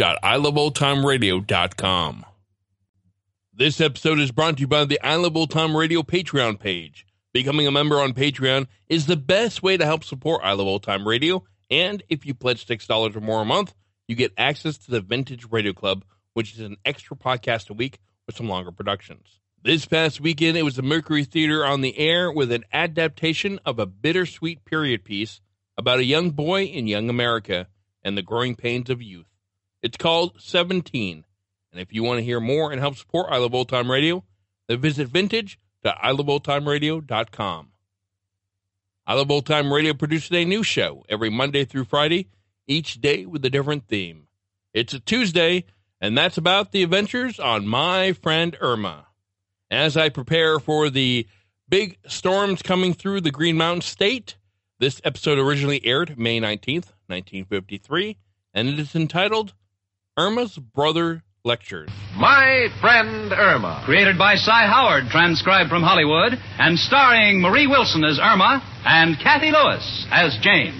review.iloveoldtimeradio.com. 0.00 2.26
This 3.52 3.80
episode 3.80 4.18
is 4.18 4.32
brought 4.32 4.56
to 4.56 4.62
you 4.62 4.66
by 4.66 4.86
the 4.86 4.98
I 5.02 5.16
Love 5.16 5.36
Old 5.36 5.50
Time 5.50 5.76
Radio 5.76 6.02
Patreon 6.02 6.58
page. 6.58 7.06
Becoming 7.34 7.66
a 7.66 7.70
member 7.70 8.00
on 8.00 8.14
Patreon 8.14 8.66
is 8.88 9.04
the 9.06 9.16
best 9.16 9.62
way 9.62 9.76
to 9.76 9.84
help 9.84 10.04
support 10.04 10.40
I 10.42 10.52
Love 10.52 10.66
Old 10.66 10.82
Time 10.82 11.06
Radio, 11.06 11.44
and 11.70 12.02
if 12.08 12.24
you 12.24 12.32
pledge 12.32 12.66
$6 12.66 13.14
or 13.14 13.20
more 13.20 13.42
a 13.42 13.44
month, 13.44 13.74
you 14.08 14.16
get 14.16 14.32
access 14.38 14.78
to 14.78 14.90
the 14.90 15.02
Vintage 15.02 15.44
Radio 15.50 15.74
Club, 15.74 16.06
which 16.32 16.54
is 16.54 16.60
an 16.60 16.78
extra 16.84 17.16
podcast 17.16 17.68
a 17.68 17.74
week 17.74 17.98
with 18.26 18.36
some 18.36 18.48
longer 18.48 18.72
productions. 18.72 19.38
This 19.62 19.84
past 19.84 20.18
weekend, 20.20 20.56
it 20.56 20.62
was 20.62 20.76
the 20.76 20.82
Mercury 20.82 21.24
Theater 21.24 21.66
on 21.66 21.82
the 21.82 21.98
air 21.98 22.32
with 22.32 22.50
an 22.50 22.64
adaptation 22.72 23.60
of 23.66 23.78
a 23.78 23.84
bittersweet 23.84 24.64
period 24.64 25.04
piece 25.04 25.42
about 25.76 25.98
a 25.98 26.04
young 26.04 26.30
boy 26.30 26.64
in 26.64 26.86
young 26.86 27.10
America 27.10 27.66
and 28.02 28.16
the 28.16 28.22
growing 28.22 28.56
pains 28.56 28.88
of 28.88 29.02
youth. 29.02 29.29
It's 29.82 29.96
called 29.96 30.40
17. 30.40 31.24
And 31.72 31.80
if 31.80 31.92
you 31.92 32.02
want 32.02 32.18
to 32.18 32.24
hear 32.24 32.40
more 32.40 32.72
and 32.72 32.80
help 32.80 32.96
support 32.96 33.28
I 33.30 33.36
Love 33.38 33.54
Old 33.54 33.68
Time 33.68 33.88
Radio, 33.90 34.24
then 34.68 34.80
visit 34.80 35.08
vintage.iloveoldtimeradio.com. 35.08 37.68
I 39.06 39.14
Love 39.14 39.30
Old 39.30 39.46
Time 39.46 39.72
Radio 39.72 39.94
produces 39.94 40.32
a 40.32 40.44
new 40.44 40.62
show 40.62 41.02
every 41.08 41.30
Monday 41.30 41.64
through 41.64 41.84
Friday, 41.84 42.28
each 42.66 43.00
day 43.00 43.24
with 43.26 43.44
a 43.44 43.50
different 43.50 43.88
theme. 43.88 44.28
It's 44.74 44.92
a 44.92 45.00
Tuesday, 45.00 45.64
and 46.00 46.16
that's 46.16 46.38
about 46.38 46.70
the 46.72 46.82
adventures 46.82 47.38
on 47.40 47.66
My 47.66 48.12
Friend 48.12 48.56
Irma. 48.60 49.06
As 49.70 49.96
I 49.96 50.10
prepare 50.10 50.60
for 50.60 50.90
the 50.90 51.26
big 51.68 51.98
storms 52.06 52.62
coming 52.62 52.94
through 52.94 53.22
the 53.22 53.30
Green 53.30 53.56
Mountain 53.56 53.82
State, 53.82 54.36
this 54.78 55.00
episode 55.04 55.38
originally 55.38 55.84
aired 55.84 56.18
May 56.18 56.40
19th, 56.40 56.92
1953, 57.06 58.16
and 58.54 58.68
it 58.68 58.78
is 58.78 58.94
entitled 58.94 59.54
Irma's 60.20 60.58
Brother 60.74 61.22
Lectures. 61.44 61.88
My 62.14 62.68
Friend 62.82 63.32
Irma. 63.32 63.82
Created 63.86 64.18
by 64.18 64.34
Cy 64.34 64.66
Howard, 64.66 65.04
transcribed 65.08 65.70
from 65.70 65.82
Hollywood, 65.82 66.34
and 66.58 66.78
starring 66.78 67.40
Marie 67.40 67.66
Wilson 67.66 68.04
as 68.04 68.20
Irma 68.20 68.60
and 68.84 69.16
Cathy 69.18 69.50
Lewis 69.50 70.06
as 70.10 70.36
Jane. 70.42 70.76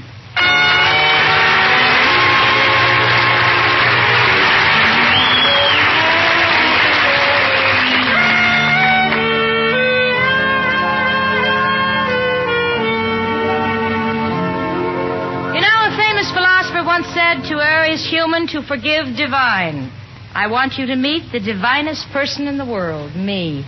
Said, 17.97 18.11
To 18.11 18.11
err 18.11 18.11
is 18.11 18.11
human, 18.11 18.47
to 18.49 18.63
forgive 18.63 19.17
divine. 19.17 19.91
I 20.35 20.47
want 20.47 20.75
you 20.79 20.87
to 20.87 20.97
meet 20.97 21.33
the 21.33 21.41
divinest 21.41 22.07
person 22.13 22.47
in 22.47 22.57
the 22.59 22.65
world, 22.67 23.17
me, 23.17 23.65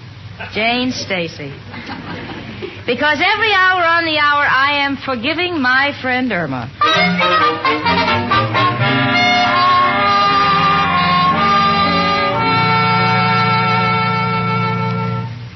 Jane 0.54 0.92
Stacy. 0.92 1.52
Because 2.86 3.18
every 3.20 3.52
hour 3.52 3.82
on 3.84 4.04
the 4.04 4.18
hour, 4.18 4.44
I 4.48 4.84
am 4.84 4.96
forgiving 4.96 5.60
my 5.60 5.92
friend 6.00 6.32
Irma. 6.32 6.70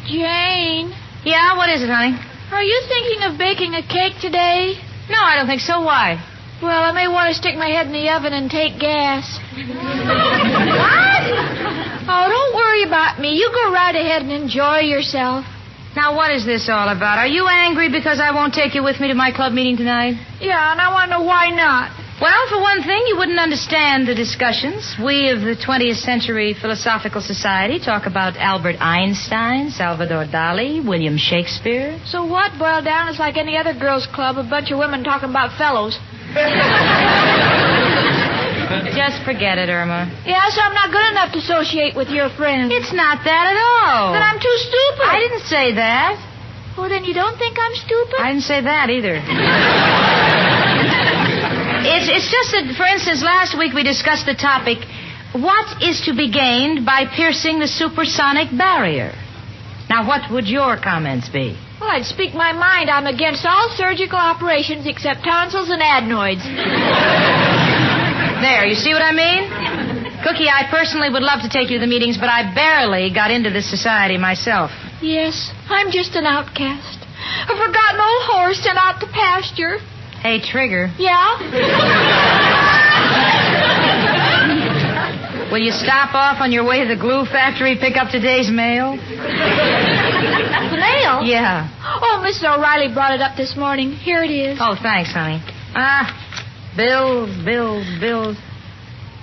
Jane, 0.07 0.93
Yeah, 1.25 1.57
what 1.57 1.69
is 1.71 1.83
it, 1.83 1.89
honey? 1.91 2.15
are 2.53 2.63
you 2.63 2.83
thinking 2.89 3.23
of 3.25 3.39
baking 3.39 3.75
a 3.75 3.83
cake 3.83 4.15
today? 4.21 4.79
No, 5.11 5.19
I 5.21 5.35
don't 5.37 5.47
think 5.47 5.61
so. 5.61 5.81
Why? 5.81 6.17
Well, 6.63 6.83
I 6.83 6.93
may 6.93 7.07
want 7.07 7.29
to 7.29 7.35
stick 7.37 7.57
my 7.57 7.69
head 7.69 7.87
in 7.87 7.93
the 7.93 8.09
oven 8.09 8.33
and 8.33 8.51
take 8.51 8.81
gas. 8.81 9.29
What? 9.53 11.23
Oh, 12.09 12.25
don't 12.33 12.55
worry 12.57 12.85
about 12.85 13.21
me. 13.21 13.37
You 13.37 13.51
go 13.53 13.73
right 13.73 13.95
ahead 13.95 14.23
and 14.23 14.33
enjoy 14.33 14.79
yourself. 14.81 15.45
Now, 15.95 16.17
what 16.17 16.31
is 16.33 16.47
this 16.47 16.69
all 16.69 16.89
about? 16.89 17.19
Are 17.19 17.27
you 17.27 17.47
angry 17.49 17.91
because 17.91 18.21
I 18.21 18.31
won't 18.33 18.55
take 18.55 18.75
you 18.75 18.83
with 18.83 19.01
me 19.01 19.09
to 19.09 19.15
my 19.15 19.33
club 19.33 19.53
meeting 19.53 19.77
tonight? 19.77 20.17
Yeah, 20.41 20.73
and 20.73 20.81
I 20.81 20.93
want 20.93 21.11
to 21.11 21.19
know 21.19 21.25
why 21.25 21.51
not. 21.51 21.93
Well, 22.21 22.49
for 22.49 22.61
one 22.61 22.83
thing, 22.83 23.05
you 23.09 23.17
wouldn't 23.19 23.39
understand 23.39 24.09
the 24.09 24.15
discussions. 24.15 24.97
We 24.97 25.29
of 25.29 25.41
the 25.41 25.57
20th 25.57 26.01
Century 26.01 26.55
Philosophical 26.55 27.21
Society 27.21 27.79
talk 27.79 28.07
about 28.07 28.37
Albert 28.37 28.77
Einstein, 28.81 29.69
Salvador 29.69 30.25
Dali, 30.25 30.81
William 30.81 31.19
Shakespeare. 31.19 32.01
So 32.07 32.25
what? 32.25 32.59
Boiled 32.59 32.87
down, 32.87 33.09
it's 33.09 33.19
like 33.19 33.37
any 33.37 33.59
other 33.59 33.75
girls' 33.75 34.07
club, 34.07 34.39
a 34.39 34.45
bunch 34.49 34.71
of 34.71 34.79
women 34.79 35.05
talking 35.05 35.29
about 35.29 35.59
fellows. 35.59 35.99
Just 38.97 39.23
forget 39.23 39.59
it, 39.59 39.69
Irma. 39.69 40.11
Yeah, 40.27 40.43
so 40.51 40.61
I'm 40.61 40.75
not 40.75 40.91
good 40.91 41.07
enough 41.13 41.33
to 41.33 41.39
associate 41.39 41.95
with 41.95 42.09
your 42.09 42.29
friends. 42.35 42.73
It's 42.75 42.93
not 42.93 43.23
that 43.25 43.55
at 43.55 43.59
all. 43.61 44.13
Then 44.13 44.23
I'm 44.23 44.41
too 44.41 44.57
stupid. 44.59 45.07
I 45.07 45.19
didn't 45.21 45.47
say 45.47 45.73
that. 45.75 46.19
Well, 46.77 46.89
then 46.89 47.05
you 47.05 47.15
don't 47.15 47.39
think 47.39 47.57
I'm 47.59 47.75
stupid? 47.75 48.17
I 48.19 48.33
didn't 48.33 48.45
say 48.45 48.61
that 48.61 48.91
either. 48.91 49.15
it's, 51.95 52.09
it's 52.11 52.29
just 52.29 52.53
that, 52.53 52.75
for 52.77 52.85
instance, 52.85 53.23
last 53.23 53.57
week 53.57 53.73
we 53.73 53.83
discussed 53.83 54.27
the 54.27 54.35
topic 54.35 54.85
what 55.33 55.83
is 55.83 56.03
to 56.07 56.15
be 56.15 56.31
gained 56.31 56.87
by 56.87 57.05
piercing 57.15 57.59
the 57.59 57.69
supersonic 57.69 58.49
barrier? 58.57 59.13
Now, 59.89 60.07
what 60.07 60.31
would 60.33 60.49
your 60.49 60.77
comments 60.77 61.29
be? 61.29 61.57
Well, 61.87 61.95
I'd 61.95 62.05
speak 62.05 62.35
my 62.35 62.51
mind. 62.51 62.91
I'm 62.91 63.07
against 63.07 63.47
all 63.47 63.71
surgical 63.77 64.19
operations 64.19 64.89
except 64.89 65.23
tonsils 65.23 65.71
and 65.71 65.81
adenoids. 65.81 66.43
There, 68.43 68.67
you 68.67 68.75
see 68.75 68.91
what 68.91 69.07
I 69.07 69.15
mean? 69.15 69.47
Cookie, 70.27 70.51
I 70.51 70.67
personally 70.69 71.11
would 71.11 71.23
love 71.23 71.43
to 71.43 71.49
take 71.49 71.71
you 71.71 71.79
to 71.79 71.81
the 71.81 71.87
meetings, 71.87 72.19
but 72.19 72.29
I 72.29 72.53
barely 72.53 73.15
got 73.15 73.31
into 73.31 73.51
this 73.51 73.71
society 73.71 74.19
myself. 74.19 74.73
Yes, 75.01 75.55
I'm 75.71 75.93
just 75.93 76.17
an 76.17 76.27
outcast. 76.27 77.07
A 77.47 77.55
forgotten 77.55 78.01
old 78.03 78.23
horse 78.35 78.59
sent 78.59 78.79
out 78.83 78.99
to 78.99 79.07
pasture. 79.07 79.79
Hey, 80.19 80.43
Trigger, 80.43 80.91
Yeah? 80.99 81.39
Will 85.51 85.59
you 85.59 85.73
stop 85.73 86.15
off 86.15 86.41
on 86.41 86.53
your 86.53 86.65
way 86.65 86.83
to 86.83 86.89
the 86.89 87.01
glue 87.01 87.25
factory, 87.25 87.77
pick 87.79 87.97
up 87.97 88.11
today's 88.11 88.51
mail? 88.51 88.97
The 88.97 90.79
mail? 90.79 91.23
Yeah. 91.25 91.69
Oh, 92.03 92.23
Mrs. 92.25 92.45
O'Reilly 92.57 92.93
brought 92.93 93.15
it 93.15 93.21
up 93.21 93.37
this 93.37 93.57
morning. 93.57 93.93
Here 93.93 94.23
it 94.23 94.31
is. 94.31 94.59
Oh, 94.61 94.77
thanks, 94.81 95.13
honey. 95.13 95.41
Ah, 95.75 96.11
bills, 96.77 97.31
bills, 97.45 97.87
bills. 98.01 98.37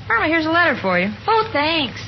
Irma, 0.10 0.28
here's 0.28 0.46
a 0.46 0.52
letter 0.52 0.76
for 0.80 1.00
you. 1.00 1.10
Oh, 1.28 1.50
thanks. 1.52 2.02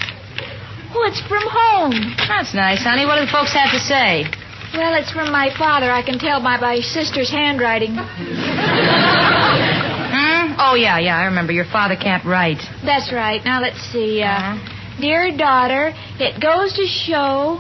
Oh, 0.94 1.04
it's 1.08 1.22
from 1.28 1.44
home. 1.44 2.16
That's 2.28 2.54
nice, 2.54 2.84
honey. 2.84 3.06
What 3.06 3.20
do 3.20 3.26
the 3.26 3.32
folks 3.32 3.54
have 3.54 3.72
to 3.72 3.80
say? 3.80 4.26
Well, 4.74 4.94
it's 4.96 5.12
from 5.12 5.32
my 5.32 5.50
father. 5.58 5.92
I 5.92 6.02
can 6.04 6.20
tell 6.20 6.42
by 6.42 6.58
my 6.58 6.80
sister's 6.80 7.30
handwriting. 7.32 7.96
Oh, 10.68 10.74
yeah, 10.74 10.98
yeah, 10.98 11.16
I 11.18 11.26
remember. 11.26 11.54
Your 11.54 11.66
father 11.70 11.96
can't 11.96 12.26
write. 12.26 12.58
That's 12.84 13.14
right. 13.14 13.40
Now, 13.46 13.62
let's 13.62 13.80
see. 13.94 14.22
Uh, 14.22 14.34
Uh-huh. 14.34 14.72
Dear 15.00 15.36
daughter, 15.38 15.92
it 16.24 16.40
goes 16.42 16.72
to 16.80 16.86
show 16.88 17.60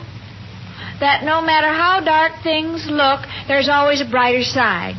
that 1.03 1.23
no 1.27 1.41
matter 1.43 1.67
how 1.67 1.99
dark 1.99 2.31
things 2.41 2.87
look, 2.89 3.27
there's 3.49 3.67
always 3.67 3.99
a 4.01 4.05
brighter 4.09 4.41
side. 4.41 4.95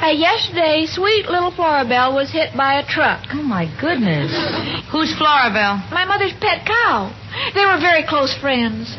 Uh, 0.00 0.14
yesterday, 0.14 0.86
sweet 0.86 1.26
little 1.28 1.50
Florabelle 1.50 2.14
was 2.14 2.30
hit 2.30 2.54
by 2.56 2.78
a 2.78 2.84
truck. 2.86 3.26
Oh, 3.34 3.42
my 3.42 3.66
goodness. 3.80 4.30
Who's 4.92 5.10
Florabelle? 5.18 5.82
My 5.90 6.04
mother's 6.06 6.32
pet 6.40 6.64
cow. 6.64 7.10
They 7.58 7.64
were 7.66 7.80
very 7.82 8.04
close 8.06 8.32
friends. 8.38 8.94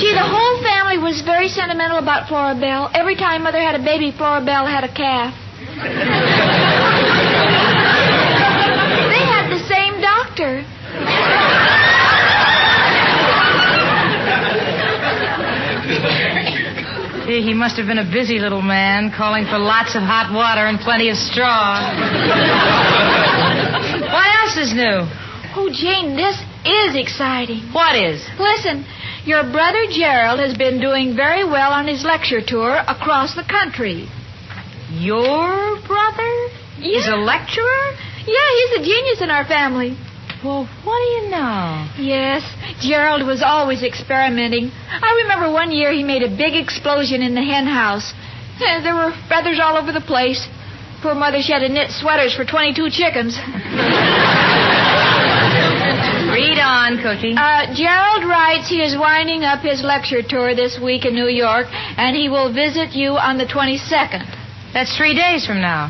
Gee, 0.00 0.14
the 0.16 0.24
whole 0.24 0.56
family 0.64 0.96
was 0.98 1.20
very 1.22 1.48
sentimental 1.48 1.98
about 1.98 2.26
Florabelle. 2.26 2.90
Every 2.94 3.16
time 3.16 3.42
Mother 3.44 3.60
had 3.60 3.74
a 3.78 3.84
baby, 3.84 4.10
Florabelle 4.16 4.66
had 4.66 4.82
a 4.82 4.92
calf. 4.92 5.34
they 9.12 9.22
had 9.28 9.50
the 9.52 9.60
same 9.68 10.00
doctor. 10.00 10.64
Gee, 17.34 17.42
he 17.42 17.54
must 17.54 17.76
have 17.78 17.88
been 17.88 17.98
a 17.98 18.08
busy 18.08 18.38
little 18.38 18.62
man, 18.62 19.10
calling 19.10 19.44
for 19.44 19.58
lots 19.58 19.96
of 19.96 20.02
hot 20.02 20.30
water 20.32 20.66
and 20.70 20.78
plenty 20.78 21.10
of 21.10 21.16
straw. 21.16 21.82
what 24.06 24.28
else 24.38 24.56
is 24.56 24.70
new? 24.72 25.02
Oh, 25.58 25.68
Jane, 25.72 26.14
this 26.14 26.38
is 26.64 26.94
exciting. 26.94 27.66
What 27.72 27.96
is? 27.96 28.22
Listen, 28.38 28.86
your 29.24 29.42
brother 29.50 29.82
Gerald 29.90 30.38
has 30.38 30.56
been 30.56 30.78
doing 30.80 31.16
very 31.16 31.42
well 31.42 31.72
on 31.72 31.88
his 31.88 32.04
lecture 32.04 32.40
tour 32.40 32.70
across 32.86 33.34
the 33.34 33.42
country. 33.42 34.06
Your 34.90 35.80
brother? 35.88 36.32
He's 36.78 37.08
a 37.08 37.16
lecturer? 37.16 37.84
Yeah, 38.30 38.48
he's 38.54 38.78
a 38.78 38.82
genius 38.86 39.22
in 39.22 39.30
our 39.30 39.44
family. 39.44 39.98
Well, 40.44 40.68
what 40.84 40.98
do 41.00 41.08
you 41.16 41.30
know? 41.30 41.88
Yes, 41.98 42.42
Gerald 42.80 43.26
was 43.26 43.40
always 43.42 43.82
experimenting. 43.82 44.70
I 44.88 45.22
remember 45.24 45.50
one 45.50 45.72
year 45.72 45.90
he 45.92 46.02
made 46.04 46.22
a 46.22 46.28
big 46.28 46.54
explosion 46.54 47.22
in 47.22 47.34
the 47.34 47.40
hen 47.42 47.66
house. 47.66 48.12
Eh, 48.60 48.80
There 48.82 48.94
were 48.94 49.12
feathers 49.28 49.58
all 49.62 49.78
over 49.78 49.90
the 49.90 50.02
place. 50.04 50.46
Poor 51.00 51.14
mother, 51.14 51.40
she 51.40 51.52
had 51.52 51.60
to 51.60 51.68
knit 51.70 51.90
sweaters 51.90 52.34
for 52.34 52.44
22 52.44 52.90
chickens. 52.90 53.38
Read 56.28 56.58
on, 56.60 56.98
Cookie. 57.00 57.34
Uh, 57.36 57.72
Gerald 57.74 58.24
writes 58.28 58.68
he 58.68 58.82
is 58.82 58.96
winding 58.98 59.44
up 59.44 59.60
his 59.60 59.82
lecture 59.82 60.20
tour 60.22 60.54
this 60.54 60.78
week 60.82 61.04
in 61.06 61.14
New 61.14 61.28
York, 61.28 61.66
and 61.70 62.14
he 62.16 62.28
will 62.28 62.52
visit 62.52 62.92
you 62.92 63.16
on 63.16 63.38
the 63.38 63.44
22nd. 63.46 64.24
That's 64.74 64.96
three 64.96 65.14
days 65.14 65.46
from 65.46 65.60
now. 65.60 65.88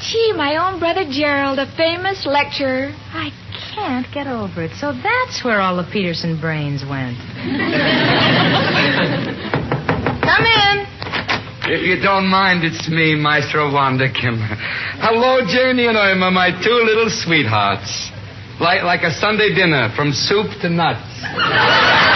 Gee, 0.00 0.32
my 0.36 0.56
own 0.56 0.78
brother 0.78 1.04
Gerald, 1.10 1.58
a 1.58 1.66
famous 1.76 2.26
lecturer. 2.26 2.92
I 3.14 3.30
can't 3.74 4.06
get 4.12 4.26
over 4.26 4.62
it. 4.64 4.72
So 4.78 4.92
that's 4.92 5.44
where 5.44 5.60
all 5.60 5.76
the 5.76 5.88
Peterson 5.92 6.40
brains 6.40 6.84
went. 6.84 7.18
Come 10.24 10.44
in. 10.44 10.86
If 11.68 11.82
you 11.82 12.00
don't 12.00 12.26
mind, 12.26 12.64
it's 12.64 12.88
me, 12.88 13.14
Maestro 13.16 13.70
Wanderkim. 13.70 14.38
Hello, 15.00 15.44
Janie 15.46 15.86
and 15.86 15.96
Irma, 15.96 16.30
my 16.30 16.50
two 16.50 16.70
little 16.70 17.10
sweethearts. 17.10 18.10
Like, 18.60 18.82
like 18.84 19.02
a 19.02 19.12
Sunday 19.12 19.54
dinner, 19.54 19.92
from 19.94 20.12
soup 20.12 20.60
to 20.62 20.68
nuts. 20.70 22.14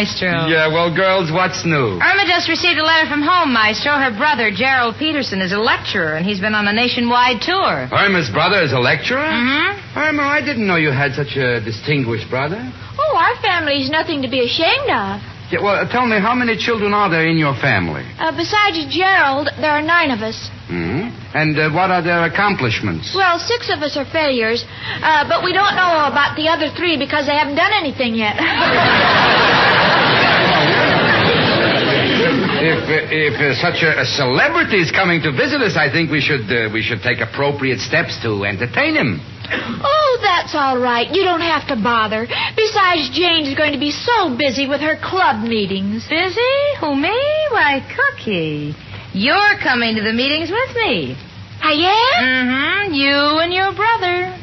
Maestro. 0.00 0.48
Yeah, 0.48 0.72
well, 0.72 0.88
girls, 0.88 1.28
what's 1.30 1.60
new? 1.68 2.00
Irma 2.00 2.24
just 2.24 2.48
received 2.48 2.80
a 2.80 2.84
letter 2.84 3.04
from 3.04 3.20
home, 3.20 3.52
Maestro. 3.52 3.92
Her 4.00 4.16
brother, 4.16 4.48
Gerald 4.50 4.96
Peterson, 4.96 5.42
is 5.44 5.52
a 5.52 5.60
lecturer, 5.60 6.16
and 6.16 6.24
he's 6.24 6.40
been 6.40 6.54
on 6.54 6.66
a 6.66 6.72
nationwide 6.72 7.42
tour. 7.44 7.84
Irma's 7.92 8.30
brother 8.32 8.62
is 8.64 8.72
a 8.72 8.80
lecturer? 8.80 9.28
Mm-hmm. 9.28 9.98
Irma, 9.98 10.22
I 10.22 10.40
didn't 10.40 10.66
know 10.66 10.76
you 10.76 10.88
had 10.90 11.12
such 11.12 11.36
a 11.36 11.60
distinguished 11.60 12.30
brother. 12.30 12.56
Oh, 12.96 13.12
our 13.12 13.36
family's 13.42 13.90
nothing 13.90 14.22
to 14.22 14.28
be 14.28 14.40
ashamed 14.40 14.88
of. 14.88 15.20
Yeah, 15.52 15.60
well, 15.60 15.84
tell 15.90 16.06
me, 16.06 16.16
how 16.16 16.34
many 16.34 16.56
children 16.56 16.94
are 16.94 17.10
there 17.10 17.28
in 17.28 17.36
your 17.36 17.54
family? 17.60 18.06
Uh, 18.16 18.32
besides 18.32 18.80
Gerald, 18.88 19.50
there 19.60 19.72
are 19.72 19.82
nine 19.82 20.12
of 20.12 20.20
us. 20.20 20.48
Mm-hmm. 20.70 21.10
And 21.36 21.58
uh, 21.58 21.70
what 21.76 21.90
are 21.90 22.00
their 22.00 22.24
accomplishments? 22.24 23.12
Well, 23.14 23.38
six 23.38 23.68
of 23.68 23.82
us 23.82 23.98
are 23.98 24.06
failures, 24.08 24.64
uh, 25.02 25.28
but 25.28 25.44
we 25.44 25.52
don't 25.52 25.74
know 25.76 26.08
about 26.08 26.36
the 26.40 26.48
other 26.48 26.70
three 26.72 26.96
because 26.96 27.26
they 27.26 27.34
haven't 27.34 27.56
done 27.56 27.72
anything 27.74 28.14
yet. 28.14 28.38
If, 32.60 32.84
uh, 32.84 33.08
if 33.08 33.34
uh, 33.40 33.56
such 33.56 33.80
a, 33.82 34.04
a 34.04 34.06
celebrity 34.06 34.80
is 34.80 34.90
coming 34.92 35.22
to 35.22 35.32
visit 35.32 35.60
us, 35.64 35.76
I 35.76 35.90
think 35.90 36.10
we 36.10 36.20
should 36.20 36.44
uh, 36.46 36.68
we 36.72 36.82
should 36.82 37.00
take 37.00 37.20
appropriate 37.20 37.80
steps 37.80 38.20
to 38.22 38.44
entertain 38.44 38.94
him. 38.94 39.20
oh, 39.82 40.12
that's 40.22 40.54
all 40.54 40.78
right. 40.78 41.08
You 41.10 41.24
don't 41.24 41.40
have 41.40 41.66
to 41.68 41.76
bother. 41.76 42.26
Besides, 42.56 43.10
Jane's 43.16 43.56
going 43.56 43.72
to 43.72 43.80
be 43.80 43.90
so 43.90 44.36
busy 44.36 44.68
with 44.68 44.80
her 44.80 44.96
club 45.00 45.42
meetings. 45.42 46.06
Busy? 46.08 46.54
Who, 46.80 46.94
me? 46.94 47.16
Why, 47.50 47.80
Cookie. 47.88 48.76
You're 49.12 49.58
coming 49.62 49.96
to 49.96 50.02
the 50.02 50.12
meetings 50.12 50.50
with 50.50 50.76
me. 50.76 51.16
I 51.62 51.72
am? 51.72 52.24
Mm-hmm. 52.24 52.94
You 52.94 53.42
and 53.42 53.52
your 53.52 53.74
brother. 53.74 54.39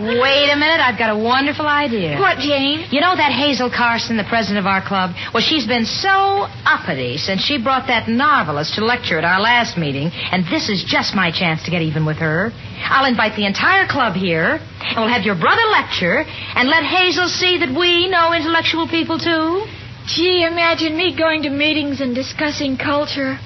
Wait 0.00 0.48
a 0.52 0.56
minute. 0.56 0.80
I've 0.80 0.98
got 0.98 1.10
a 1.10 1.18
wonderful 1.18 1.66
idea. 1.66 2.18
What, 2.20 2.38
Jane? 2.38 2.86
You 2.90 3.00
know 3.00 3.16
that 3.16 3.32
Hazel 3.32 3.70
Carson, 3.70 4.16
the 4.16 4.28
president 4.28 4.58
of 4.60 4.66
our 4.66 4.84
club? 4.84 5.16
Well, 5.32 5.42
she's 5.42 5.66
been 5.66 5.84
so 5.84 6.46
uppity 6.64 7.16
since 7.16 7.40
she 7.40 7.56
brought 7.62 7.88
that 7.88 8.08
novelist 8.08 8.74
to 8.76 8.84
lecture 8.84 9.18
at 9.18 9.24
our 9.24 9.40
last 9.40 9.76
meeting, 9.76 10.10
and 10.12 10.44
this 10.46 10.68
is 10.68 10.84
just 10.84 11.14
my 11.14 11.30
chance 11.30 11.64
to 11.64 11.70
get 11.70 11.82
even 11.82 12.04
with 12.04 12.18
her. 12.18 12.52
I'll 12.84 13.08
invite 13.08 13.36
the 13.36 13.46
entire 13.46 13.86
club 13.88 14.14
here, 14.14 14.60
and 14.60 14.96
we'll 14.96 15.12
have 15.12 15.24
your 15.24 15.38
brother 15.38 15.64
lecture, 15.72 16.24
and 16.54 16.68
let 16.68 16.84
Hazel 16.84 17.28
see 17.28 17.58
that 17.58 17.72
we 17.72 18.08
know 18.08 18.32
intellectual 18.32 18.86
people, 18.88 19.18
too. 19.18 19.64
Gee, 20.06 20.44
imagine 20.44 20.96
me 20.96 21.16
going 21.16 21.42
to 21.42 21.50
meetings 21.50 22.00
and 22.00 22.14
discussing 22.14 22.76
culture. 22.76 23.38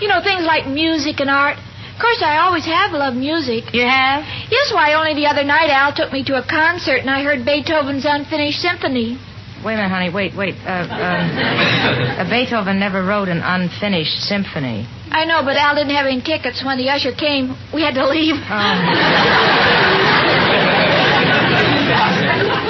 You 0.00 0.08
know, 0.08 0.22
things 0.22 0.42
like 0.42 0.66
music 0.66 1.20
and 1.20 1.30
art. 1.30 1.58
Of 1.98 2.06
course, 2.06 2.22
I 2.22 2.38
always 2.46 2.62
have 2.62 2.94
loved 2.94 3.18
music. 3.18 3.74
You 3.74 3.82
have? 3.82 4.22
Yes, 4.54 4.70
why, 4.70 4.94
only 4.94 5.18
the 5.18 5.26
other 5.26 5.42
night 5.42 5.66
Al 5.66 5.90
took 5.90 6.14
me 6.14 6.22
to 6.30 6.38
a 6.38 6.46
concert 6.46 7.02
and 7.02 7.10
I 7.10 7.26
heard 7.26 7.42
Beethoven's 7.42 8.06
Unfinished 8.06 8.62
Symphony. 8.62 9.18
Wait 9.66 9.74
a 9.74 9.82
minute, 9.82 9.90
honey. 9.90 10.06
Wait, 10.06 10.30
wait. 10.38 10.54
Uh, 10.62 10.86
um, 10.86 12.22
uh, 12.22 12.30
Beethoven 12.30 12.78
never 12.78 13.02
wrote 13.02 13.26
an 13.26 13.42
unfinished 13.42 14.14
symphony. 14.30 14.86
I 15.10 15.26
know, 15.26 15.42
but 15.42 15.58
Al 15.58 15.74
didn't 15.74 15.90
have 15.98 16.06
any 16.06 16.22
tickets 16.22 16.62
when 16.62 16.78
the 16.78 16.86
usher 16.86 17.10
came. 17.10 17.58
We 17.74 17.82
had 17.82 17.98
to 17.98 18.06
leave. 18.06 18.38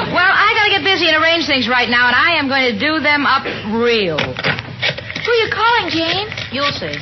Well, 0.09 0.33
I 0.33 0.49
gotta 0.57 0.73
get 0.73 0.89
busy 0.89 1.13
and 1.13 1.21
arrange 1.21 1.45
things 1.45 1.69
right 1.69 1.93
now, 1.93 2.09
and 2.09 2.17
I 2.17 2.41
am 2.41 2.49
going 2.49 2.65
to 2.73 2.81
do 2.81 2.97
them 3.05 3.29
up 3.29 3.45
real. 3.77 4.17
Who 4.17 5.29
are 5.29 5.41
you 5.45 5.53
calling, 5.53 5.93
Jane? 5.93 6.33
You'll 6.49 6.73
see. 6.73 6.97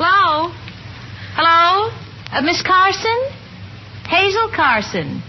Hello? 0.00 0.48
Hello? 1.36 1.92
Uh, 2.32 2.40
Miss 2.40 2.62
Carson? 2.64 3.20
Hazel 4.08 4.48
Carson. 4.48 5.20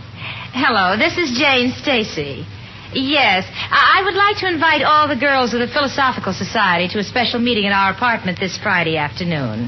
Hello, 0.56 0.96
this 0.96 1.18
is 1.18 1.36
Jane 1.38 1.76
Stacy. 1.76 2.48
Yes, 2.96 3.44
I-, 3.52 4.00
I 4.00 4.04
would 4.08 4.16
like 4.16 4.38
to 4.40 4.48
invite 4.48 4.82
all 4.82 5.10
the 5.10 5.20
girls 5.20 5.54
of 5.54 5.60
the 5.60 5.68
Philosophical 5.68 6.32
Society 6.32 6.88
to 6.96 7.00
a 7.00 7.04
special 7.04 7.42
meeting 7.42 7.66
in 7.66 7.74
our 7.74 7.92
apartment 7.92 8.40
this 8.40 8.58
Friday 8.64 8.96
afternoon. 8.96 9.68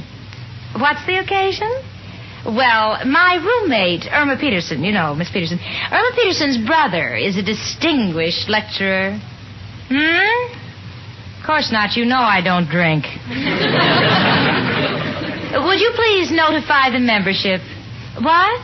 What's 0.79 1.05
the 1.05 1.19
occasion? 1.19 1.67
Well, 2.45 3.03
my 3.03 3.43
roommate, 3.43 4.07
Irma 4.09 4.39
Peterson, 4.39 4.85
you 4.85 4.93
know, 4.93 5.15
Miss 5.15 5.29
Peterson. 5.29 5.59
Irma 5.59 6.11
Peterson's 6.15 6.65
brother 6.65 7.17
is 7.17 7.35
a 7.35 7.43
distinguished 7.43 8.47
lecturer. 8.47 9.19
Hmm? 9.91 10.63
Of 11.41 11.45
course 11.45 11.73
not. 11.73 11.97
You 11.97 12.05
know 12.05 12.23
I 12.23 12.39
don't 12.39 12.71
drink. 12.71 13.03
Would 15.53 15.79
you 15.79 15.91
please 15.95 16.31
notify 16.31 16.89
the 16.89 16.99
membership? 16.99 17.61
What? 18.19 18.61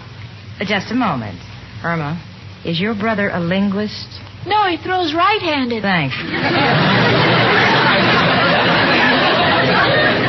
Uh, 0.59 0.65
Just 0.65 0.91
a 0.91 0.95
moment. 0.95 1.39
Irma, 1.83 2.21
is 2.65 2.79
your 2.79 2.95
brother 2.95 3.29
a 3.29 3.39
linguist? 3.39 4.07
No, 4.45 4.65
he 4.67 4.77
throws 4.77 5.13
right-handed. 5.13 5.81
Thanks. 5.83 6.15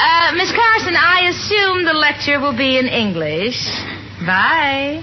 Uh, 0.00 0.32
Miss 0.36 0.52
Carson, 0.52 0.94
I 0.96 1.28
assume 1.28 1.84
the 1.84 1.92
lecture 1.92 2.40
will 2.40 2.56
be 2.56 2.78
in 2.78 2.86
English. 2.86 3.56
Bye. 4.24 5.02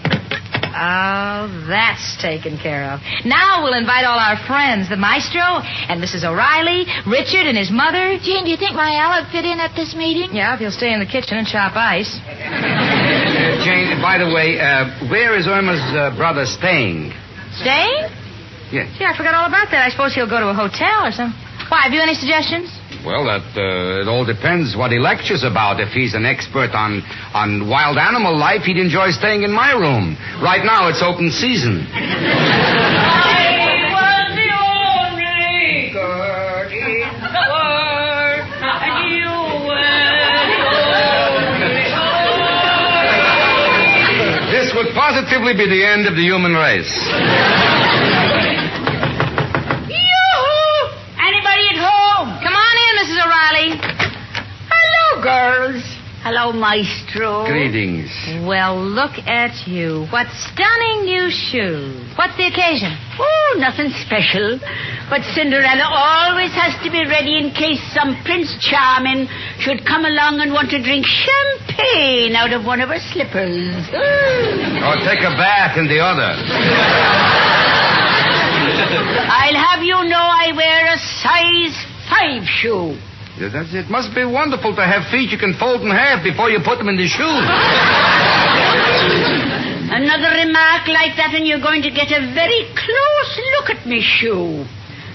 Oh, 0.75 1.48
that's 1.72 2.20
taken 2.20 2.60
care 2.60 2.91
of. 2.91 3.00
Now 3.24 3.63
we'll 3.63 3.79
invite 3.79 4.03
all 4.03 4.20
our 4.20 4.36
friends, 4.44 4.91
the 4.91 5.00
maestro 5.00 5.63
and 5.63 6.03
Mrs. 6.03 6.27
O'Reilly, 6.27 6.84
Richard 7.08 7.48
and 7.48 7.55
his 7.55 7.72
mother. 7.72 8.20
Jane, 8.20 8.44
do 8.44 8.51
you 8.51 8.60
think 8.60 8.75
my 8.75 8.91
Al 9.00 9.15
would 9.24 9.32
fit 9.32 9.48
in 9.48 9.63
at 9.63 9.72
this 9.75 9.96
meeting? 9.96 10.36
Yeah, 10.36 10.53
if 10.53 10.60
he'll 10.60 10.75
stay 10.75 10.91
in 10.91 11.00
the 11.00 11.08
kitchen 11.08 11.39
and 11.39 11.48
chop 11.48 11.79
ice. 11.79 12.20
Uh, 12.20 13.63
Jane, 13.63 13.96
by 14.03 14.20
the 14.20 14.27
way, 14.27 14.60
uh, 14.60 15.08
where 15.08 15.39
is 15.39 15.48
Irma's 15.48 15.79
uh, 15.96 16.12
brother 16.20 16.44
staying? 16.46 17.15
Staying? 17.55 18.12
Yes. 18.75 18.91
Gee, 19.00 19.08
I 19.08 19.15
forgot 19.15 19.32
all 19.32 19.48
about 19.48 19.72
that. 19.72 19.79
I 19.79 19.89
suppose 19.89 20.12
he'll 20.12 20.29
go 20.29 20.44
to 20.44 20.51
a 20.51 20.58
hotel 20.58 21.08
or 21.08 21.12
something. 21.15 21.39
Why, 21.72 21.88
have 21.88 21.94
you 21.96 22.01
any 22.03 22.13
suggestions? 22.20 22.67
Well, 23.05 23.25
that 23.25 23.45
uh, 23.55 24.01
it 24.01 24.07
all 24.07 24.25
depends 24.25 24.75
what 24.75 24.91
he 24.91 24.97
lectures 24.97 25.43
about. 25.43 25.79
If 25.79 25.89
he's 25.93 26.15
an 26.15 26.25
expert 26.25 26.71
on 26.74 27.03
on 27.33 27.69
wild 27.69 27.97
animal 27.97 28.35
life, 28.35 28.63
he'd 28.63 28.77
enjoy 28.77 29.12
staying 29.12 29.43
in 29.43 29.51
my 29.51 29.74
room. 29.74 30.17
Right 30.41 30.65
now, 30.65 30.89
it's 30.89 31.03
open 31.03 31.29
season. 31.29 31.85
This 44.51 44.74
would 44.74 44.93
positively 44.95 45.53
be 45.53 45.67
the 45.67 45.83
end 45.85 46.07
of 46.07 46.15
the 46.15 46.21
human 46.24 46.53
race. 46.53 46.89
Yoo-hoo! 49.89 50.79
Anybody 51.19 51.65
at 51.75 51.79
home? 51.81 52.27
Come 52.41 52.55
on 52.55 52.75
in, 52.85 52.91
Mrs. 53.03 53.17
O'Reilly. 53.25 53.69
Hello, 54.71 55.21
girls. 55.36 55.84
Hello, 56.24 56.51
Maestro. 56.51 57.46
Greetings. 57.46 58.10
Well, 58.48 58.82
look 58.82 59.13
at 59.27 59.54
you. 59.68 60.08
What 60.10 60.25
stunning 60.32 61.06
new 61.06 61.30
shoes. 61.30 62.01
What's 62.18 62.34
the 62.39 62.48
occasion? 62.50 62.89
Oh, 63.20 63.58
nothing 63.60 63.94
special. 64.01 64.58
But 65.06 65.22
Cinderella 65.38 65.86
always 65.86 66.50
has 66.58 66.74
to 66.82 66.89
be 66.89 67.06
ready 67.06 67.38
in 67.38 67.54
case 67.54 67.77
some 67.94 68.18
Prince 68.25 68.58
Charming 68.58 69.30
should 69.62 69.86
come 69.86 70.08
along 70.08 70.42
and 70.42 70.50
want 70.50 70.74
to 70.74 70.82
drink 70.82 71.06
champagne 71.06 72.34
out 72.34 72.50
of 72.56 72.65
one 72.65 72.82
of 72.82 72.89
her 72.89 73.04
slippers. 73.13 73.86
Or 73.94 74.96
take 75.06 75.22
a 75.22 75.36
bath 75.38 75.77
in 75.77 75.86
the 75.86 76.01
other. 76.01 76.32
I'll 79.30 79.62
have 79.62 79.84
you 79.84 80.00
know 80.10 80.25
I 80.25 80.58
wear 80.58 80.89
a 80.89 80.98
size 80.98 81.75
five 82.10 82.42
shoe. 82.50 82.98
Yeah, 83.39 83.50
that's- 83.50 83.74
It 83.74 83.89
must 83.89 84.13
be 84.15 84.24
wonderful 84.24 84.75
to 84.75 84.84
have 84.86 85.08
feet 85.12 85.32
you 85.32 85.38
can 85.38 85.54
fold 85.56 85.82
in 85.82 85.89
half 85.92 86.24
before 86.24 86.50
you 86.50 86.60
put 86.63 86.77
them 86.77 86.88
in 86.89 86.96
the 86.98 87.08
shoe. 87.08 87.24
Another 89.96 90.30
remark 90.44 90.88
like 90.88 91.15
that, 91.18 91.34
and 91.36 91.46
you're 91.48 91.62
going 91.62 91.82
to 91.84 91.92
get 91.92 92.12
a 92.12 92.20
very 92.34 92.65
close 92.75 93.39
look 93.60 93.70
at 93.77 93.86
me 93.86 94.01
shoe. 94.01 94.65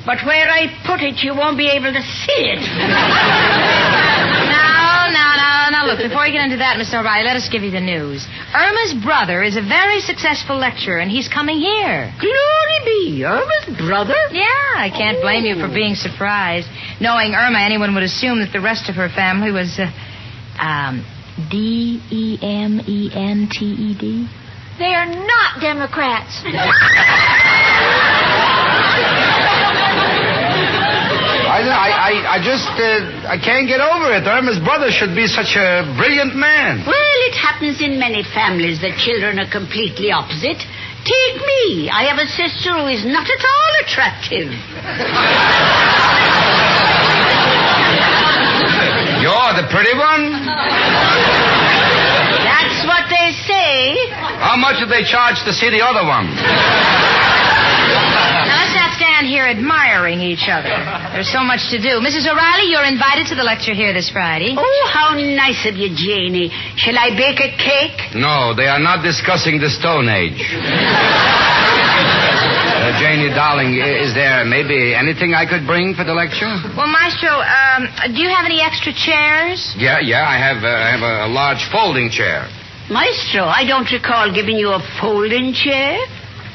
But 0.07 0.25
where 0.25 0.49
I 0.49 0.69
put 0.87 1.00
it, 1.03 1.23
you 1.23 1.35
won't 1.35 1.59
be 1.59 1.69
able 1.69 1.93
to 1.93 2.03
see 2.03 2.55
it. 2.55 2.61
Now, 4.50 5.07
now, 5.12 5.35
now, 5.37 5.69
now, 5.71 5.87
look, 5.87 5.99
before 5.99 6.23
we 6.23 6.33
get 6.33 6.45
into 6.45 6.57
that, 6.59 6.77
Mr. 6.79 7.00
O'Reilly, 7.00 7.25
let 7.25 7.37
us 7.37 7.49
give 7.49 7.62
you 7.62 7.71
the 7.71 7.81
news. 7.81 8.27
Irma's 8.54 8.95
brother 9.04 9.42
is 9.42 9.57
a 9.57 9.62
very 9.62 10.00
successful 10.00 10.59
lecturer, 10.59 10.99
and 10.99 11.11
he's 11.11 11.28
coming 11.28 11.59
here. 11.59 12.12
Glory 12.19 12.78
be, 12.85 13.25
Irma's 13.25 13.78
brother? 13.78 14.19
Yeah, 14.33 14.75
I 14.75 14.90
can't 14.90 15.23
blame 15.23 15.45
you 15.45 15.54
for 15.54 15.69
being 15.73 15.95
surprised. 15.95 16.66
Knowing 17.00 17.35
Irma, 17.35 17.61
anyone 17.61 17.95
would 17.95 18.02
assume 18.02 18.40
that 18.40 18.52
the 18.52 18.61
rest 18.61 18.88
of 18.88 18.97
her 18.97 19.09
family 19.09 19.52
was, 19.52 19.78
uh, 19.78 19.87
um, 20.61 21.07
D 21.49 22.02
E 22.11 22.38
M 22.42 22.80
E 22.87 23.11
N 23.14 23.49
T 23.50 23.64
E 23.64 23.95
D. 23.95 24.28
They 24.78 24.95
are 24.95 25.07
not 25.07 25.61
Democrats. 25.61 26.42
I, 31.69 31.90
I, 31.90 32.12
I, 32.37 32.38
just, 32.40 32.71
uh, 32.79 33.29
I 33.29 33.37
can't 33.37 33.69
get 33.69 33.81
over 33.81 34.09
it. 34.14 34.25
Irma's 34.25 34.61
brother 34.61 34.90
should 34.90 35.14
be 35.14 35.26
such 35.26 35.57
a 35.57 35.85
brilliant 35.99 36.37
man. 36.37 36.87
Well, 36.87 37.19
it 37.29 37.37
happens 37.37 37.81
in 37.83 37.99
many 37.99 38.23
families 38.23 38.81
that 38.81 38.97
children 38.97 39.38
are 39.38 39.50
completely 39.50 40.12
opposite. 40.12 40.62
Take 41.05 41.37
me. 41.40 41.88
I 41.88 42.05
have 42.12 42.21
a 42.21 42.29
sister 42.29 42.76
who 42.76 42.87
is 42.88 43.05
not 43.05 43.25
at 43.25 43.43
all 43.45 43.73
attractive. 43.85 44.49
You're 49.21 49.52
the 49.57 49.67
pretty 49.69 49.93
one? 49.97 50.33
That's 52.45 52.81
what 52.88 53.05
they 53.09 53.33
say. 53.49 53.97
How 54.40 54.57
much 54.57 54.81
do 54.81 54.87
they 54.87 55.05
charge 55.05 55.45
to 55.45 55.52
see 55.52 55.69
the 55.69 55.85
other 55.85 56.05
one? 56.05 56.29
Now, 58.49 58.57
let's 58.61 58.76
not 58.76 58.93
stand 58.97 59.11
here 59.30 59.46
admiring 59.46 60.18
each 60.20 60.50
other. 60.50 60.75
There's 61.14 61.30
so 61.30 61.46
much 61.46 61.70
to 61.70 61.78
do. 61.78 62.02
Mrs. 62.02 62.26
O'Reilly, 62.26 62.66
you're 62.75 62.84
invited 62.84 63.30
to 63.30 63.37
the 63.38 63.46
lecture 63.46 63.75
here 63.75 63.94
this 63.94 64.10
Friday. 64.10 64.54
Oh, 64.58 64.90
how 64.92 65.14
nice 65.14 65.62
of 65.70 65.78
you, 65.78 65.94
Janie. 65.94 66.50
Shall 66.75 66.99
I 66.99 67.14
bake 67.14 67.38
a 67.38 67.54
cake? 67.54 68.18
No, 68.18 68.52
they 68.58 68.66
are 68.66 68.82
not 68.82 69.06
discussing 69.06 69.60
the 69.62 69.70
Stone 69.70 70.08
Age. 70.10 70.42
Uh, 72.80 72.99
Janie, 72.99 73.28
darling, 73.28 73.76
is 73.76 74.14
there 74.14 74.42
maybe 74.46 74.94
anything 74.94 75.34
I 75.34 75.44
could 75.44 75.66
bring 75.66 75.92
for 75.94 76.02
the 76.02 76.14
lecture? 76.14 76.49
Well, 76.75 76.88
Maestro, 76.88 77.28
um, 77.28 78.14
do 78.16 78.22
you 78.22 78.30
have 78.32 78.46
any 78.46 78.62
extra 78.62 78.90
chairs? 78.96 79.75
Yeah, 79.76 80.00
yeah, 80.00 80.25
I 80.25 80.38
have, 80.40 80.64
uh, 80.64 80.66
I 80.66 80.88
have 80.96 81.04
a, 81.04 81.14
a 81.26 81.30
large 81.30 81.68
folding 81.70 82.08
chair. 82.08 82.49
Maestro, 82.88 83.44
I 83.44 83.68
don't 83.68 83.84
recall 83.92 84.32
giving 84.32 84.56
you 84.56 84.70
a 84.72 84.80
folding 84.99 85.52
chair. 85.52 86.00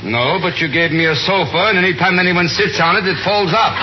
No, 0.05 0.37
but 0.37 0.61
you 0.61 0.69
gave 0.69 0.93
me 0.93 1.09
a 1.09 1.17
sofa, 1.17 1.73
and 1.73 1.81
anytime 1.81 2.21
anyone 2.21 2.45
sits 2.45 2.77
on 2.77 2.93
it, 2.93 3.09
it 3.09 3.17
folds 3.25 3.49
up. 3.57 3.73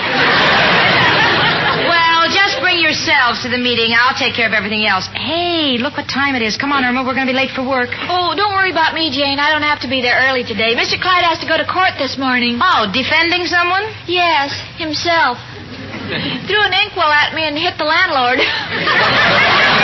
Well, 1.83 2.31
just 2.31 2.63
bring 2.63 2.79
yourselves 2.79 3.43
to 3.43 3.51
the 3.51 3.59
meeting. 3.59 3.91
I'll 3.91 4.15
take 4.15 4.31
care 4.31 4.47
of 4.47 4.55
everything 4.55 4.87
else. 4.87 5.03
Hey, 5.11 5.75
look 5.75 5.99
what 5.99 6.07
time 6.07 6.39
it 6.39 6.41
is. 6.41 6.55
Come 6.55 6.71
on, 6.71 6.87
Irma. 6.87 7.03
We're 7.03 7.11
going 7.11 7.27
to 7.27 7.33
be 7.33 7.35
late 7.35 7.51
for 7.51 7.67
work. 7.67 7.91
Oh, 8.07 8.31
don't 8.39 8.55
worry 8.55 8.71
about 8.71 8.95
me, 8.95 9.11
Jane. 9.11 9.35
I 9.35 9.51
don't 9.51 9.67
have 9.67 9.83
to 9.83 9.91
be 9.91 9.99
there 9.99 10.15
early 10.23 10.47
today. 10.47 10.79
Mr. 10.79 10.95
Clyde 10.95 11.27
has 11.27 11.43
to 11.43 11.47
go 11.47 11.59
to 11.59 11.67
court 11.67 11.99
this 11.99 12.15
morning. 12.15 12.55
Oh, 12.63 12.87
defending 12.87 13.43
someone? 13.43 13.83
Yes, 14.07 14.55
himself. 14.79 15.35
Threw 16.47 16.61
an 16.63 16.71
inkwell 16.87 17.11
at 17.11 17.35
me 17.35 17.43
and 17.43 17.59
hit 17.59 17.75
the 17.75 17.83
landlord. 17.83 18.39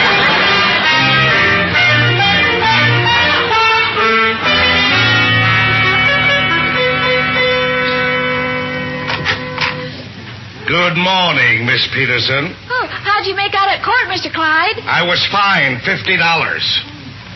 Good 10.69 11.01
morning, 11.01 11.65
Miss 11.65 11.81
Peterson. 11.97 12.53
oh, 12.69 12.85
how'd 12.85 13.25
you 13.25 13.33
make 13.33 13.57
out 13.57 13.73
at 13.73 13.81
court, 13.81 14.05
Mr. 14.05 14.29
Clyde? 14.29 14.77
I 14.85 15.01
was 15.01 15.17
fined 15.33 15.81
$50. 15.81 16.05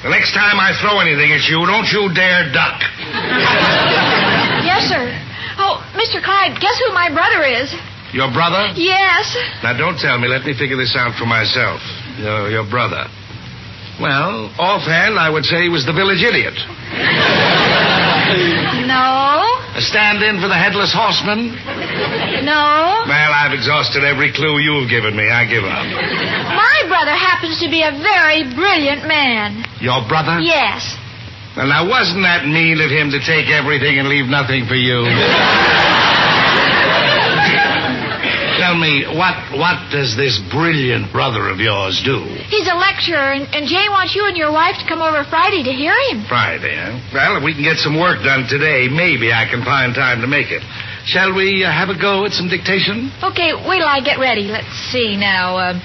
The 0.06 0.10
next 0.14 0.38
time 0.38 0.62
I 0.62 0.70
throw 0.78 1.02
anything 1.02 1.34
at 1.34 1.42
you, 1.50 1.66
don't 1.66 1.90
you 1.90 2.14
dare 2.14 2.54
duck. 2.54 2.78
Yes, 4.64 4.88
sir. 4.88 5.04
Oh, 5.60 5.82
Mr. 5.94 6.24
Clyde, 6.24 6.56
guess 6.62 6.80
who 6.88 6.94
my 6.94 7.10
brother 7.12 7.44
is? 7.44 7.74
Your 8.14 8.32
brother? 8.32 8.72
Yes. 8.80 9.36
Now, 9.62 9.76
don't 9.76 9.98
tell 10.00 10.18
me. 10.18 10.28
Let 10.30 10.46
me 10.46 10.54
figure 10.58 10.78
this 10.78 10.96
out 10.96 11.18
for 11.20 11.26
myself. 11.26 11.82
Your, 12.18 12.50
your 12.50 12.64
brother. 12.70 13.06
Well, 14.00 14.50
offhand, 14.58 15.20
I 15.20 15.30
would 15.30 15.44
say 15.44 15.64
he 15.64 15.70
was 15.70 15.86
the 15.86 15.94
village 15.94 16.22
idiot. 16.24 16.54
No. 18.88 19.33
A 19.74 19.82
stand 19.82 20.22
in 20.22 20.40
for 20.40 20.48
the 20.48 20.58
headless 20.58 20.94
horseman? 20.94 21.50
No. 22.46 23.04
Well, 23.10 23.32
I've 23.34 23.54
exhausted 23.54 24.04
every 24.06 24.32
clue 24.32 24.60
you've 24.60 24.90
given 24.90 25.16
me. 25.16 25.30
I 25.30 25.46
give 25.50 25.66
up. 25.66 25.86
My 25.90 26.80
brother 26.88 27.18
happens 27.18 27.60
to 27.60 27.70
be 27.70 27.82
a 27.82 27.90
very 27.90 28.44
brilliant 28.54 29.08
man. 29.08 29.66
Your 29.82 30.06
brother? 30.08 30.40
Yes. 30.40 30.96
Well, 31.58 31.68
now, 31.68 31.90
wasn't 31.90 32.22
that 32.22 32.46
mean 32.46 32.82
of 32.82 32.90
him 32.90 33.10
to 33.12 33.20
take 33.20 33.50
everything 33.50 33.98
and 33.98 34.10
leave 34.10 34.26
nothing 34.26 34.66
for 34.66 34.76
you? 34.76 35.06
Tell 38.74 38.82
me, 38.82 39.06
what 39.06 39.38
what 39.54 39.94
does 39.94 40.18
this 40.18 40.42
brilliant 40.50 41.14
brother 41.14 41.46
of 41.54 41.62
yours 41.62 42.02
do? 42.02 42.26
He's 42.50 42.66
a 42.66 42.74
lecturer, 42.74 43.38
and, 43.38 43.46
and 43.54 43.70
Jane 43.70 43.94
wants 43.94 44.18
you 44.18 44.26
and 44.26 44.34
your 44.34 44.50
wife 44.50 44.82
to 44.82 44.86
come 44.90 44.98
over 44.98 45.22
Friday 45.30 45.62
to 45.62 45.70
hear 45.70 45.94
him. 46.10 46.26
Friday, 46.26 46.74
huh? 46.74 46.98
Well, 47.14 47.38
if 47.38 47.46
we 47.46 47.54
can 47.54 47.62
get 47.62 47.78
some 47.78 48.02
work 48.02 48.26
done 48.26 48.50
today, 48.50 48.90
maybe 48.90 49.30
I 49.30 49.46
can 49.46 49.62
find 49.62 49.94
time 49.94 50.26
to 50.26 50.28
make 50.28 50.50
it. 50.50 50.66
Shall 51.06 51.38
we 51.38 51.62
uh, 51.62 51.70
have 51.70 51.94
a 51.94 51.98
go 52.02 52.26
at 52.26 52.34
some 52.34 52.50
dictation? 52.50 53.14
Okay, 53.22 53.54
wait 53.54 53.78
till 53.78 53.94
I 53.94 54.02
get 54.02 54.18
ready. 54.18 54.50
Let's 54.50 54.74
see 54.90 55.22
now. 55.22 55.54
Uh, 55.54 55.78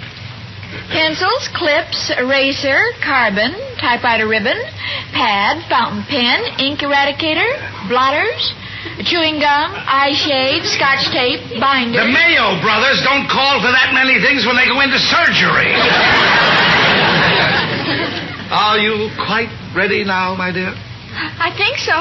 pencils, 0.88 1.45
clips, 1.52 2.09
eraser, 2.16 2.97
carbon, 3.04 3.52
typewriter 3.76 4.25
ribbon, 4.25 4.57
pad, 5.12 5.61
fountain 5.68 6.09
pen, 6.09 6.57
ink 6.57 6.80
eradicator, 6.80 7.52
blotters, 7.92 8.40
chewing 9.05 9.41
gum, 9.41 9.75
eye 9.75 10.15
shade, 10.15 10.65
scotch 10.67 11.11
tape, 11.11 11.41
binder. 11.61 12.01
The 12.01 12.11
Mayo 12.11 12.61
brothers 12.61 13.03
don't 13.03 13.29
call 13.29 13.61
for 13.61 13.71
that 13.73 13.91
many 13.95 14.21
things 14.23 14.47
when 14.47 14.57
they 14.57 14.67
go 14.67 14.81
into 14.81 14.99
surgery. 14.99 15.75
Are 18.51 18.79
you 18.81 19.13
quite 19.21 19.53
ready 19.77 20.05
now, 20.05 20.35
my 20.35 20.49
dear? 20.51 20.73
I 20.73 21.53
think 21.53 21.77
so. 21.77 21.93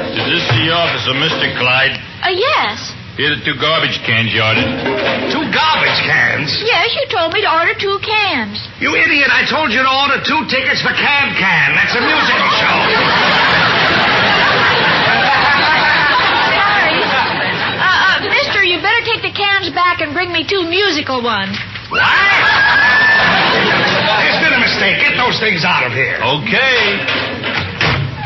Is 0.00 0.24
this 0.32 0.46
the 0.56 0.72
office 0.72 1.04
of 1.04 1.16
Mr. 1.20 1.44
Clyde? 1.60 2.00
Uh, 2.24 2.32
yes. 2.32 2.94
Here 3.20 3.34
are 3.34 3.36
the 3.36 3.42
two 3.44 3.58
garbage 3.60 3.98
cans 4.06 4.30
you 4.32 4.40
ordered. 4.40 4.64
Two 5.28 5.44
garbage 5.50 6.00
cans? 6.06 6.54
Yes, 6.62 6.94
you 6.94 7.04
told 7.10 7.34
me 7.34 7.42
to 7.42 7.50
order 7.50 7.74
two 7.74 7.98
cans. 8.00 8.62
You 8.80 8.94
idiot, 8.94 9.28
I 9.28 9.42
told 9.44 9.74
you 9.74 9.82
to 9.82 9.92
order 9.92 10.22
two 10.22 10.46
tickets 10.46 10.80
for 10.80 10.94
Can 10.94 11.26
Can. 11.34 11.68
That's 11.76 11.98
a 11.98 12.00
musical 12.00 12.50
show. 12.62 12.76
Sorry. 16.54 16.96
Uh, 17.76 17.90
uh, 17.90 18.16
mister, 18.30 18.62
you 18.62 18.78
better 18.80 19.02
take 19.68 19.74
back 19.76 20.00
and 20.00 20.14
bring 20.14 20.32
me 20.32 20.48
two 20.48 20.64
musical 20.64 21.20
ones. 21.22 21.52
What? 21.92 22.00
There's 24.24 24.40
been 24.40 24.56
a 24.56 24.62
mistake. 24.64 24.96
Get 25.04 25.16
those 25.20 25.36
things 25.40 25.64
out 25.64 25.84
of 25.84 25.92
here. 25.92 26.16
Okay. 26.40 27.04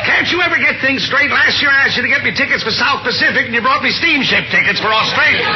Can't 0.07 0.31
you 0.31 0.43
ever 0.43 0.57
get 0.57 0.81
things 0.81 1.03
straight? 1.03 1.31
Last 1.31 1.63
year 1.63 1.71
I 1.71 1.87
asked 1.87 1.97
you 1.97 2.03
to 2.03 2.09
get 2.09 2.23
me 2.23 2.35
tickets 2.35 2.63
for 2.63 2.71
South 2.71 3.03
Pacific, 3.03 3.47
and 3.47 3.55
you 3.55 3.63
brought 3.63 3.83
me 3.83 3.91
steamship 3.91 4.51
tickets 4.51 4.79
for 4.79 4.91
Australia. 4.91 5.47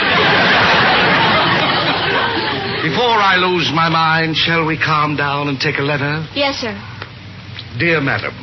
Before 2.83 3.19
I 3.19 3.37
lose 3.39 3.71
my 3.75 3.89
mind, 3.89 4.37
shall 4.37 4.65
we 4.67 4.79
calm 4.79 5.17
down 5.17 5.49
and 5.49 5.59
take 5.59 5.79
a 5.79 5.83
letter? 5.83 6.27
Yes, 6.35 6.57
sir. 6.63 6.75
Dear 7.79 8.01
Madam, 8.01 8.35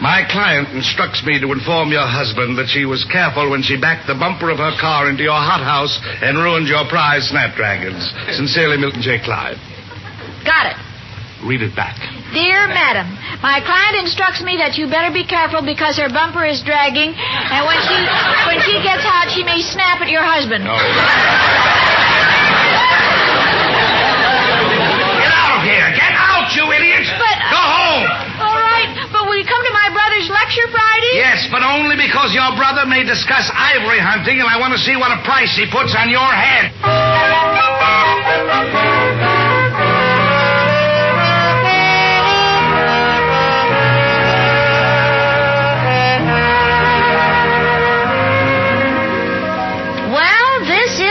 My 0.00 0.22
client 0.30 0.70
instructs 0.78 1.26
me 1.26 1.40
to 1.42 1.50
inform 1.50 1.90
your 1.90 2.06
husband 2.06 2.54
that 2.58 2.70
she 2.70 2.86
was 2.86 3.02
careful 3.10 3.50
when 3.50 3.66
she 3.66 3.74
backed 3.74 4.06
the 4.06 4.14
bumper 4.14 4.46
of 4.50 4.62
her 4.62 4.70
car 4.78 5.10
into 5.10 5.26
your 5.26 5.34
hothouse 5.34 5.98
and 6.22 6.38
ruined 6.38 6.70
your 6.70 6.86
prize 6.86 7.26
snapdragons. 7.26 8.06
Sincerely, 8.38 8.78
Milton 8.78 9.02
J. 9.02 9.18
Clyde. 9.18 9.58
Got 10.46 10.70
it. 10.70 10.78
Read 11.42 11.62
it 11.66 11.74
back. 11.74 11.98
Dear 12.30 12.70
Madam, 12.70 13.10
my 13.42 13.58
client 13.62 13.98
instructs 14.06 14.38
me 14.42 14.54
that 14.62 14.78
you 14.78 14.86
better 14.86 15.10
be 15.10 15.26
careful 15.26 15.62
because 15.66 15.98
her 15.98 16.10
bumper 16.10 16.46
is 16.46 16.62
dragging, 16.62 17.14
and 17.14 17.62
when 17.66 17.78
she 17.86 17.98
when 18.46 18.58
she 18.62 18.74
gets 18.82 19.02
hot, 19.02 19.30
she 19.34 19.42
may 19.46 19.62
snap 19.62 20.02
at 20.02 20.10
your 20.10 20.22
husband. 20.26 20.62
No. 20.66 20.74
Get 25.18 25.30
out 25.30 25.58
of 25.58 25.62
here! 25.66 25.88
Get 25.94 26.12
out, 26.14 26.46
you 26.54 26.66
idiot! 26.74 27.06
But- 27.18 27.38
uh, 27.38 27.54
Go 27.54 27.62
home! 27.62 28.04
All 28.42 28.58
right, 28.62 28.90
but 29.14 29.26
will 29.30 29.38
you 29.38 29.46
come 29.46 29.62
lecture 30.28 30.68
Friday? 30.70 31.12
Yes, 31.16 31.48
but 31.50 31.64
only 31.64 31.96
because 31.96 32.32
your 32.36 32.54
brother 32.56 32.86
may 32.86 33.04
discuss 33.04 33.50
ivory 33.52 34.00
hunting, 34.00 34.40
and 34.40 34.48
I 34.48 34.60
want 34.60 34.72
to 34.76 34.80
see 34.80 34.96
what 34.96 35.10
a 35.12 35.20
price 35.24 35.56
he 35.56 35.66
puts 35.66 35.96
on 35.96 36.08
your 36.08 36.30
head. 36.30 36.72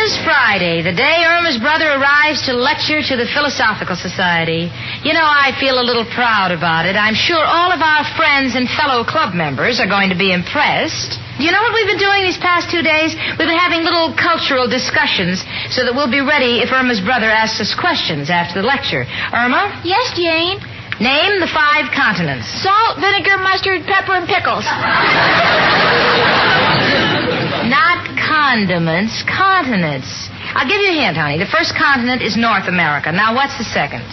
Is 0.08 0.16
Friday, 0.24 0.80
the 0.80 0.96
day 0.96 1.28
Irma's 1.28 1.60
brother 1.60 2.00
arrives 2.00 2.40
to 2.48 2.56
lecture 2.56 3.04
to 3.04 3.16
the 3.20 3.28
Philosophical 3.36 3.96
Society. 4.00 4.72
You 5.04 5.12
know, 5.12 5.28
I 5.28 5.52
feel 5.60 5.76
a 5.80 5.84
little 5.84 6.08
proud 6.16 6.56
about 6.56 6.88
it. 6.88 6.96
I'm 6.96 7.16
sure 7.18 7.44
all 7.44 7.76
of 7.76 7.84
our 7.84 8.08
friends 8.16 8.56
and 8.56 8.72
fellow 8.72 9.04
club 9.04 9.36
members 9.36 9.84
are 9.84 9.90
going 9.90 10.08
to 10.08 10.16
be 10.16 10.32
impressed. 10.32 11.20
Do 11.36 11.44
you 11.44 11.52
know 11.52 11.60
what 11.60 11.76
we've 11.76 11.92
been 11.92 12.00
doing 12.00 12.24
these 12.24 12.40
past 12.40 12.72
two 12.72 12.80
days? 12.82 13.20
We've 13.36 13.52
been 13.52 13.60
having 13.60 13.84
little 13.84 14.16
cultural 14.16 14.64
discussions 14.72 15.44
so 15.76 15.84
that 15.84 15.92
we'll 15.92 16.10
be 16.12 16.24
ready 16.24 16.64
if 16.64 16.72
Irma's 16.72 17.04
brother 17.04 17.28
asks 17.28 17.60
us 17.60 17.76
questions 17.76 18.32
after 18.32 18.64
the 18.64 18.68
lecture. 18.68 19.04
Irma, 19.36 19.76
Yes, 19.84 20.16
Jane. 20.16 20.56
name 21.04 21.44
the 21.44 21.52
five 21.52 21.92
continents. 21.92 22.48
Salt, 22.64 23.04
vinegar, 23.04 23.36
mustard, 23.44 23.84
pepper, 23.84 24.16
and 24.16 24.24
pickles. 24.24 24.64
Condiments, 28.48 29.28
continents. 29.28 30.08
I'll 30.56 30.64
give 30.64 30.80
you 30.80 30.96
a 30.96 31.00
hint, 31.04 31.20
honey. 31.20 31.36
The 31.36 31.52
first 31.52 31.76
continent 31.76 32.24
is 32.24 32.40
North 32.40 32.72
America. 32.72 33.12
Now, 33.12 33.36
what's 33.36 33.60
the 33.60 33.68
second? 33.68 34.08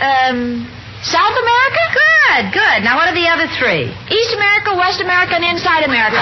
Um, 0.00 0.64
South 1.04 1.36
America? 1.36 1.82
Good, 1.92 2.44
good. 2.56 2.80
Now, 2.80 2.96
what 2.96 3.12
are 3.12 3.16
the 3.18 3.28
other 3.28 3.44
three? 3.60 3.92
East 4.08 4.32
America, 4.32 4.72
West 4.72 5.04
America, 5.04 5.36
and 5.36 5.44
inside 5.44 5.84
America. 5.84 6.16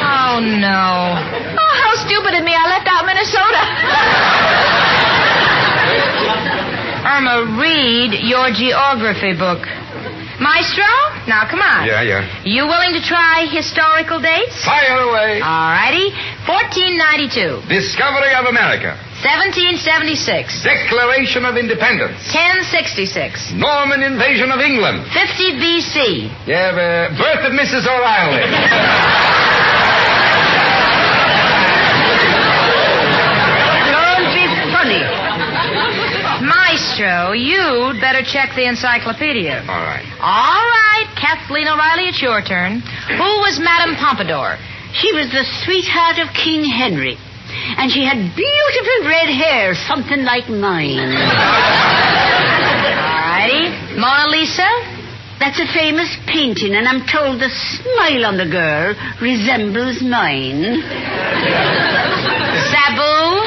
Oh, 0.00 0.40
no. 0.48 1.20
Oh, 1.60 1.72
how 1.84 1.92
stupid 2.00 2.40
of 2.40 2.42
me. 2.48 2.56
I 2.56 2.64
left 2.72 2.88
out 2.88 3.04
Minnesota. 3.04 3.60
Irma, 7.04 7.52
read 7.60 8.16
your 8.24 8.48
geography 8.48 9.36
book. 9.36 9.60
Maestro, 10.40 10.88
now 11.28 11.44
come 11.44 11.60
on. 11.60 11.84
Yeah, 11.86 12.00
yeah. 12.00 12.24
You 12.48 12.64
willing 12.66 12.96
to 12.96 13.02
try 13.04 13.44
historical 13.52 14.20
dates? 14.24 14.64
Fire 14.64 14.96
away. 15.04 15.40
All 15.44 15.68
righty. 15.76 16.08
1492, 16.48 17.68
Discovery 17.68 18.32
of 18.32 18.46
America. 18.48 18.96
1776, 19.20 20.64
Declaration 20.64 21.44
of 21.44 21.60
Independence. 21.60 22.24
1066, 22.32 23.52
Norman 23.52 24.00
invasion 24.02 24.48
of 24.50 24.60
England. 24.64 25.04
50 25.12 25.60
BC, 25.60 25.96
Yeah, 26.48 26.72
uh, 26.72 27.12
birth 27.20 27.44
of 27.44 27.52
Mrs. 27.52 27.84
O'Reilly. 27.84 28.40
Don't 33.92 34.26
be 34.34 34.44
funny. 34.72 35.02
Maestro, 37.00 37.32
you'd 37.32 38.00
better 38.00 38.22
check 38.22 38.54
the 38.54 38.68
encyclopedia. 38.68 39.64
All 39.66 39.84
right. 39.88 40.04
All 40.20 40.64
right, 40.68 41.08
Kathleen 41.16 41.66
O'Reilly, 41.66 42.08
it's 42.08 42.20
your 42.20 42.42
turn. 42.42 42.80
Who 42.80 43.30
was 43.40 43.58
Madame 43.58 43.96
Pompadour? 43.96 44.58
She 44.92 45.12
was 45.12 45.30
the 45.32 45.44
sweetheart 45.64 46.18
of 46.18 46.28
King 46.34 46.64
Henry. 46.64 47.16
And 47.78 47.90
she 47.90 48.04
had 48.04 48.36
beautiful 48.36 49.08
red 49.08 49.32
hair, 49.32 49.74
something 49.74 50.24
like 50.24 50.48
mine. 50.48 50.98
All 53.00 53.20
righty. 53.32 53.72
Mona 53.96 54.28
Lisa? 54.28 54.68
That's 55.40 55.58
a 55.58 55.66
famous 55.72 56.14
painting, 56.26 56.74
and 56.74 56.86
I'm 56.86 57.06
told 57.06 57.40
the 57.40 57.48
smile 57.48 58.26
on 58.26 58.36
the 58.36 58.44
girl 58.44 58.94
resembles 59.22 60.02
mine. 60.02 60.84
Sabu? 62.68 63.40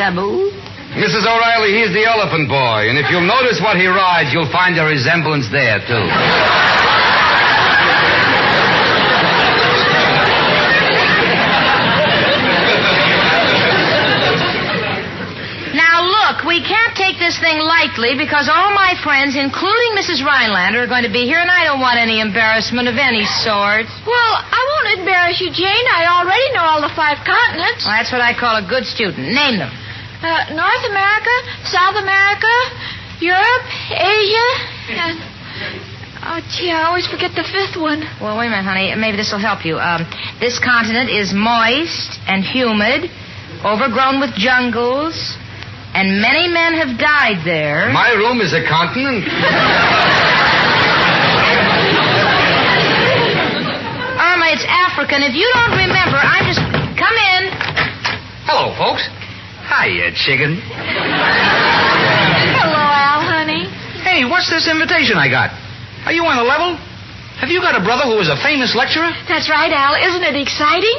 Sabu? 0.00 0.57
Mrs. 0.98 1.22
O'Reilly, 1.22 1.78
he's 1.78 1.94
the 1.94 2.02
elephant 2.02 2.50
boy, 2.50 2.90
and 2.90 2.98
if 2.98 3.06
you'll 3.06 3.22
notice 3.22 3.62
what 3.62 3.78
he 3.78 3.86
rides, 3.86 4.34
you'll 4.34 4.50
find 4.50 4.74
a 4.78 4.84
resemblance 4.84 5.46
there, 5.46 5.78
too. 5.86 6.06
Now, 15.70 16.02
look, 16.02 16.42
we 16.42 16.66
can't 16.66 16.98
take 16.98 17.22
this 17.22 17.38
thing 17.38 17.62
lightly 17.62 18.18
because 18.18 18.50
all 18.50 18.74
my 18.74 18.98
friends, 18.98 19.38
including 19.38 19.94
Mrs. 19.94 20.26
Rhinelander, 20.26 20.82
are 20.82 20.90
going 20.90 21.06
to 21.06 21.14
be 21.14 21.30
here, 21.30 21.38
and 21.38 21.50
I 21.50 21.62
don't 21.62 21.78
want 21.78 22.02
any 22.02 22.18
embarrassment 22.18 22.90
of 22.90 22.98
any 22.98 23.22
sort. 23.46 23.86
Well, 24.02 24.34
I 24.42 24.60
won't 24.66 24.98
embarrass 24.98 25.38
you, 25.38 25.54
Jane. 25.54 25.86
I 25.94 26.10
already 26.10 26.48
know 26.58 26.66
all 26.66 26.82
the 26.82 26.90
five 26.98 27.22
continents. 27.22 27.86
Well, 27.86 27.94
that's 27.94 28.10
what 28.10 28.20
I 28.20 28.34
call 28.34 28.58
a 28.58 28.66
good 28.66 28.82
student. 28.82 29.30
Name 29.30 29.62
them. 29.62 29.70
Uh, 30.18 30.50
North 30.50 30.84
America, 30.90 31.30
South 31.62 31.94
America, 31.94 32.50
Europe, 33.22 33.66
Asia, 33.94 34.48
and... 34.98 35.14
Oh, 36.26 36.42
gee, 36.50 36.74
I 36.74 36.90
always 36.90 37.06
forget 37.06 37.38
the 37.38 37.46
fifth 37.46 37.78
one. 37.78 38.02
Well, 38.18 38.34
wait 38.36 38.50
a 38.50 38.50
minute, 38.50 38.66
honey. 38.66 38.90
Maybe 38.98 39.16
this 39.16 39.30
will 39.30 39.38
help 39.38 39.64
you. 39.64 39.78
Um, 39.78 40.02
this 40.42 40.58
continent 40.58 41.08
is 41.08 41.30
moist 41.30 42.18
and 42.26 42.42
humid, 42.42 43.06
overgrown 43.62 44.18
with 44.18 44.34
jungles, 44.34 45.14
and 45.94 46.18
many 46.20 46.50
men 46.50 46.74
have 46.74 46.98
died 46.98 47.46
there. 47.46 47.94
My 47.94 48.10
room 48.18 48.42
is 48.42 48.50
a 48.50 48.66
continent. 48.66 49.22
Irma, 54.18 54.46
it's 54.50 54.66
African. 54.66 55.22
If 55.22 55.38
you 55.38 55.46
don't 55.54 55.78
remember, 55.78 56.18
I'm 56.18 56.42
just. 56.42 56.58
Come 56.98 57.14
in. 57.14 57.54
Hello, 58.50 58.74
folks. 58.74 59.06
Hiya, 59.68 60.16
chicken. 60.16 60.56
Hello, 62.56 62.80
Al, 62.80 63.20
honey. 63.20 63.68
Hey, 64.00 64.24
what's 64.24 64.48
this 64.48 64.64
invitation 64.66 65.20
I 65.20 65.28
got? 65.28 65.52
Are 66.08 66.12
you 66.12 66.24
on 66.24 66.40
the 66.40 66.48
level? 66.48 66.76
Have 67.38 67.50
you 67.52 67.60
got 67.60 67.76
a 67.76 67.84
brother 67.84 68.08
who 68.08 68.18
is 68.18 68.28
a 68.32 68.36
famous 68.40 68.74
lecturer? 68.74 69.12
That's 69.28 69.48
right, 69.52 69.70
Al. 69.70 69.94
Isn't 69.94 70.24
it 70.24 70.34
exciting? 70.40 70.96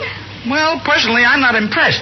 Well, 0.48 0.80
personally, 0.86 1.26
I'm 1.26 1.42
not 1.42 1.56
impressed. 1.56 2.00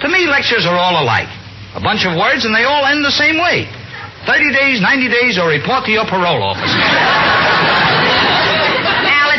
To 0.00 0.08
me, 0.08 0.26
lectures 0.26 0.64
are 0.66 0.74
all 0.74 0.96
alike. 1.04 1.28
A 1.76 1.80
bunch 1.80 2.06
of 2.08 2.16
words, 2.16 2.44
and 2.48 2.54
they 2.56 2.64
all 2.64 2.86
end 2.86 3.04
the 3.04 3.12
same 3.14 3.36
way. 3.36 3.68
30 4.26 4.50
days, 4.52 4.80
90 4.80 5.08
days, 5.12 5.38
or 5.38 5.48
report 5.52 5.84
to 5.86 5.92
your 5.92 6.06
parole 6.08 6.42
office. 6.42 6.72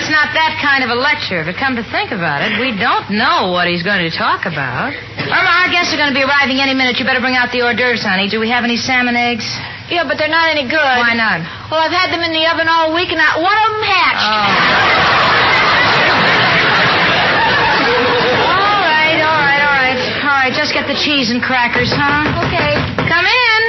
It's 0.09 0.17
not 0.17 0.33
that 0.33 0.57
kind 0.57 0.81
of 0.81 0.89
a 0.89 0.97
lecture. 0.97 1.37
If 1.37 1.45
you 1.45 1.53
come 1.53 1.77
to 1.77 1.85
think 1.85 2.09
about 2.09 2.41
it, 2.41 2.57
we 2.57 2.73
don't 2.73 3.13
know 3.13 3.53
what 3.53 3.69
he's 3.69 3.85
going 3.85 4.01
to 4.01 4.09
talk 4.09 4.49
about. 4.49 4.89
Irma, 4.89 5.51
our 5.61 5.69
guests 5.69 5.93
are 5.93 6.01
going 6.01 6.09
to 6.09 6.17
be 6.17 6.25
arriving 6.25 6.57
any 6.57 6.73
minute. 6.73 6.97
You 6.97 7.05
better 7.05 7.21
bring 7.21 7.37
out 7.37 7.53
the 7.53 7.61
hors 7.61 7.77
d'oeuvres, 7.77 8.01
honey. 8.01 8.25
Do 8.25 8.41
we 8.41 8.49
have 8.49 8.65
any 8.65 8.73
salmon 8.73 9.13
eggs? 9.13 9.45
Yeah, 9.85 10.09
but 10.09 10.17
they're 10.17 10.33
not 10.33 10.49
any 10.49 10.65
good. 10.65 10.81
Why 10.81 11.13
not? 11.13 11.45
Well, 11.69 11.77
I've 11.77 11.93
had 11.93 12.09
them 12.09 12.25
in 12.25 12.33
the 12.33 12.41
oven 12.49 12.65
all 12.65 12.89
week, 12.97 13.13
and 13.13 13.21
not 13.21 13.37
one 13.37 13.53
of 13.53 13.69
them 13.69 13.85
hatched. 13.85 14.25
Oh. 14.25 14.49
All 18.49 18.81
right, 18.81 19.21
all 19.21 19.41
right, 19.45 19.61
all 19.61 19.77
right. 19.77 19.99
All 20.25 20.37
right, 20.41 20.53
just 20.57 20.73
get 20.73 20.89
the 20.89 20.97
cheese 20.97 21.29
and 21.29 21.37
crackers, 21.37 21.93
huh? 21.93 22.49
Okay. 22.49 22.81
Come 23.05 23.29
in. 23.29 23.61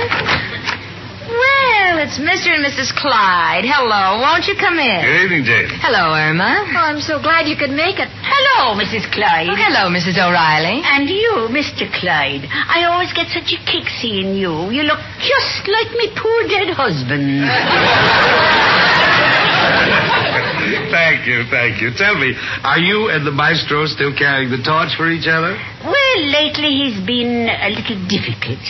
Well, 1.90 2.06
it's 2.06 2.22
Mr. 2.22 2.54
and 2.54 2.62
Mrs. 2.62 2.94
Clyde. 2.94 3.66
Hello. 3.66 4.22
Won't 4.22 4.46
you 4.46 4.54
come 4.54 4.78
in? 4.78 5.02
Good 5.02 5.26
evening, 5.26 5.42
Jane. 5.42 5.66
Hello, 5.82 6.14
Irma. 6.14 6.62
Oh, 6.70 6.86
I'm 6.86 7.02
so 7.02 7.18
glad 7.18 7.50
you 7.50 7.58
could 7.58 7.74
make 7.74 7.98
it. 7.98 8.06
Hello, 8.22 8.78
Mrs. 8.78 9.10
Clyde. 9.10 9.50
Oh, 9.50 9.58
hello, 9.58 9.90
Mrs. 9.90 10.14
O'Reilly. 10.14 10.86
And 10.86 11.10
you, 11.10 11.50
Mr. 11.50 11.90
Clyde. 11.90 12.46
I 12.46 12.86
always 12.86 13.10
get 13.10 13.26
such 13.34 13.50
a 13.50 13.58
kick 13.66 13.90
seeing 13.98 14.38
you. 14.38 14.70
You 14.70 14.86
look 14.86 15.02
just 15.18 15.66
like 15.66 15.90
me 15.98 16.14
poor 16.14 16.46
dead 16.46 16.70
husband. 16.78 17.42
thank 20.94 21.26
you, 21.26 21.42
thank 21.50 21.82
you. 21.82 21.90
Tell 21.98 22.14
me, 22.14 22.38
are 22.62 22.78
you 22.78 23.10
and 23.10 23.26
the 23.26 23.34
maestro 23.34 23.90
still 23.90 24.14
carrying 24.14 24.54
the 24.54 24.62
torch 24.62 24.94
for 24.94 25.10
each 25.10 25.26
other? 25.26 25.58
well, 25.82 26.18
lately 26.22 26.86
he's 26.86 27.02
been 27.02 27.50
a 27.50 27.74
little 27.74 27.98
difficult. 28.06 28.62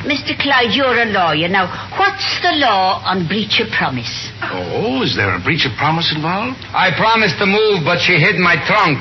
Mr. 0.00 0.38
Clyde, 0.40 0.72
you're 0.72 0.98
a 1.02 1.06
lawyer. 1.06 1.48
Now, 1.48 1.68
what's 1.98 2.40
the 2.40 2.52
law 2.56 3.02
on 3.04 3.28
breach 3.28 3.60
of 3.60 3.68
promise? 3.70 4.30
Oh, 4.42 5.02
is 5.02 5.14
there 5.16 5.34
a 5.34 5.40
breach 5.40 5.66
of 5.66 5.76
promise 5.76 6.12
involved? 6.14 6.58
I 6.72 6.90
promised 6.96 7.38
to 7.38 7.46
move, 7.46 7.84
but 7.84 8.00
she 8.00 8.14
hid 8.18 8.36
my 8.36 8.56
trunk. 8.66 8.98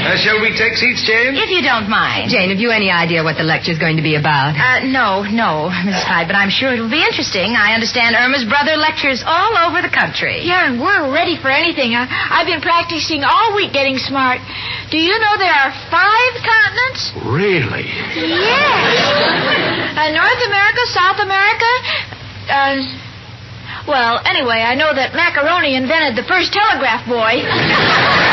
Uh, 0.00 0.16
shall 0.16 0.40
we 0.40 0.50
take 0.56 0.74
seats, 0.80 1.04
Jane? 1.04 1.36
If 1.36 1.52
you 1.52 1.60
don't 1.60 1.84
mind. 1.88 2.32
Jane, 2.32 2.48
have 2.48 2.58
you 2.58 2.72
any 2.72 2.88
idea 2.90 3.22
what 3.22 3.36
the 3.36 3.44
lecture's 3.44 3.78
going 3.78 4.00
to 4.00 4.02
be 4.02 4.16
about? 4.16 4.56
Uh, 4.56 4.80
no, 4.88 5.22
no, 5.28 5.68
Mrs. 5.70 6.02
Hyde, 6.08 6.26
but 6.26 6.34
I'm 6.34 6.48
sure 6.48 6.72
it'll 6.72 6.90
be 6.90 7.04
interesting. 7.04 7.52
I 7.52 7.76
understand 7.76 8.16
Irma's 8.16 8.48
brother 8.48 8.80
lectures 8.80 9.22
all 9.26 9.52
over 9.68 9.84
the 9.84 9.92
country. 9.92 10.40
Yeah, 10.42 10.72
and 10.72 10.80
we're 10.80 11.12
ready 11.12 11.36
for 11.36 11.52
anything. 11.52 11.92
I, 11.94 12.08
I've 12.08 12.48
been 12.48 12.64
practicing 12.64 13.22
all 13.28 13.54
week 13.54 13.76
getting 13.76 14.00
smart. 14.00 14.40
Do 14.88 14.96
you 14.96 15.12
know 15.20 15.36
there 15.36 15.52
are 15.52 15.70
five 15.92 16.32
continents? 16.42 17.00
Really? 17.28 17.86
Yes. 18.16 18.98
Uh, 20.00 20.10
North 20.16 20.42
America, 20.48 20.82
South 20.96 21.20
America. 21.20 21.70
Uh, 22.48 22.76
well, 23.86 24.20
anyway, 24.24 24.64
I 24.64 24.74
know 24.74 24.94
that 24.94 25.14
macaroni 25.14 25.76
invented 25.76 26.16
the 26.16 26.26
first 26.26 26.52
telegraph 26.56 27.04
boy. 27.06 27.44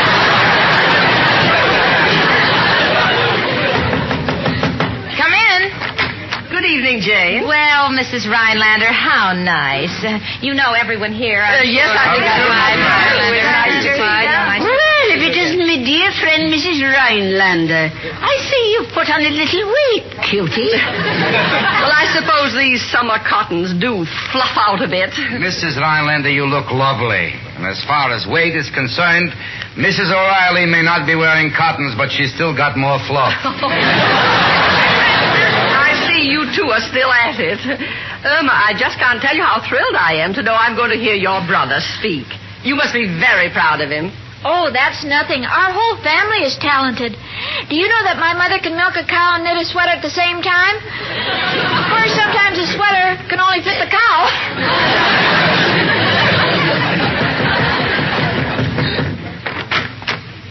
evening, 6.68 7.00
Jane. 7.00 7.44
Well, 7.48 7.88
Mrs. 7.90 8.28
Rhinelander, 8.28 8.92
how 8.92 9.32
nice. 9.32 9.92
Uh, 10.04 10.18
you 10.40 10.52
know 10.54 10.72
everyone 10.76 11.12
here. 11.12 11.40
I'm 11.42 11.60
Uh, 11.60 11.62
yes. 11.64 11.88
I 11.88 12.14
think 12.14 12.24
I 12.28 12.36
do. 12.36 12.44
Rhinelander, 12.48 13.24
Very 13.28 13.42
nice 13.42 13.74
to 13.74 13.82
see 13.82 14.00
Rhinelander, 14.00 14.28
you. 14.28 14.48
nice 14.48 14.62
to- 14.62 14.68
Well, 14.68 15.08
if 15.16 15.20
it 15.24 15.36
isn't 15.38 15.64
my 15.64 15.78
dear 15.84 16.08
friend, 16.20 16.42
Mrs. 16.52 16.78
Rhinelander. 16.84 17.84
I 18.20 18.34
see 18.48 18.62
you've 18.76 18.92
put 18.92 19.08
on 19.08 19.20
a 19.24 19.30
little 19.32 19.64
weight, 19.72 20.06
cutie. 20.28 20.72
Well, 21.78 21.94
I 21.94 22.06
suppose 22.12 22.52
these 22.58 22.82
summer 22.90 23.18
cottons 23.22 23.72
do 23.80 24.04
fluff 24.32 24.52
out 24.58 24.82
a 24.82 24.88
bit. 24.88 25.10
Mrs. 25.40 25.78
Rhinelander, 25.80 26.28
you 26.30 26.44
look 26.44 26.70
lovely. 26.70 27.32
And 27.56 27.64
as 27.66 27.82
far 27.86 28.12
as 28.12 28.26
weight 28.26 28.54
is 28.54 28.68
concerned, 28.70 29.32
Mrs. 29.76 30.10
O'Reilly 30.12 30.66
may 30.66 30.82
not 30.82 31.06
be 31.06 31.14
wearing 31.14 31.50
cottons, 31.56 31.94
but 31.96 32.10
she's 32.10 32.34
still 32.34 32.54
got 32.54 32.76
more 32.76 32.98
fluff. 33.06 33.32
I 36.48 36.54
see 36.54 36.60
you 36.60 36.64
two 36.64 36.72
are 36.72 36.80
still 36.80 37.12
at 37.12 37.36
it. 37.40 37.60
Irma, 38.24 38.52
I 38.52 38.72
just 38.78 38.96
can't 38.98 39.20
tell 39.20 39.36
you 39.36 39.42
how 39.42 39.60
thrilled 39.68 39.96
I 39.96 40.24
am 40.24 40.32
to 40.34 40.42
know 40.42 40.54
I'm 40.54 40.76
going 40.76 40.90
to 40.90 40.96
hear 40.96 41.14
your 41.14 41.44
brother 41.46 41.80
speak. 41.98 42.26
You 42.64 42.74
must 42.74 42.92
be 42.94 43.06
very 43.06 43.50
proud 43.50 43.80
of 43.80 43.90
him. 43.90 44.12
Oh, 44.44 44.70
that's 44.72 45.04
nothing. 45.04 45.44
Our 45.44 45.70
whole 45.74 45.98
family 46.02 46.46
is 46.46 46.56
talented. 46.56 47.12
Do 47.68 47.74
you 47.74 47.88
know 47.88 48.02
that 48.06 48.16
my 48.22 48.32
mother 48.32 48.62
can 48.62 48.76
milk 48.76 48.94
a 48.94 49.04
cow 49.04 49.34
and 49.34 49.44
knit 49.44 49.58
a 49.58 49.66
sweater 49.66 49.90
at 49.90 50.02
the 50.02 50.14
same 50.14 50.40
time? 50.40 50.76
Of 50.78 51.84
course, 51.90 52.14
sometimes 52.14 52.56
a 52.56 52.66
sweater 52.70 53.18
can 53.26 53.42
only 53.42 53.60
fit 53.66 53.82
the 53.82 53.90
cow. 53.90 54.14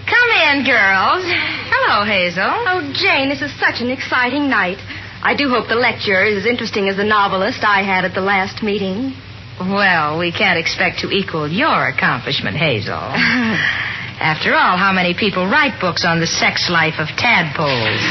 Come 0.03 0.29
in, 0.51 0.67
girls. 0.67 1.23
Hello, 1.71 2.03
Hazel. 2.03 2.43
Oh, 2.43 2.91
Jane, 2.91 3.29
this 3.29 3.41
is 3.41 3.55
such 3.55 3.79
an 3.79 3.89
exciting 3.89 4.49
night. 4.51 4.79
I 5.21 5.35
do 5.35 5.49
hope 5.49 5.67
the 5.67 5.75
lecture 5.75 6.23
is 6.23 6.37
as 6.37 6.45
interesting 6.45 6.87
as 6.89 6.95
the 6.97 7.03
novelist 7.03 7.63
I 7.63 7.81
had 7.83 8.05
at 8.05 8.13
the 8.13 8.21
last 8.21 8.63
meeting. 8.63 9.13
Well, 9.59 10.19
we 10.19 10.31
can't 10.31 10.59
expect 10.59 10.99
to 10.99 11.09
equal 11.09 11.47
your 11.47 11.87
accomplishment, 11.87 12.55
Hazel. 12.57 12.93
After 14.19 14.53
all, 14.53 14.77
how 14.77 14.93
many 14.93 15.13
people 15.13 15.45
write 15.45 15.79
books 15.79 16.05
on 16.05 16.19
the 16.19 16.27
sex 16.27 16.69
life 16.69 16.99
of 16.99 17.07
tadpoles? 17.17 18.01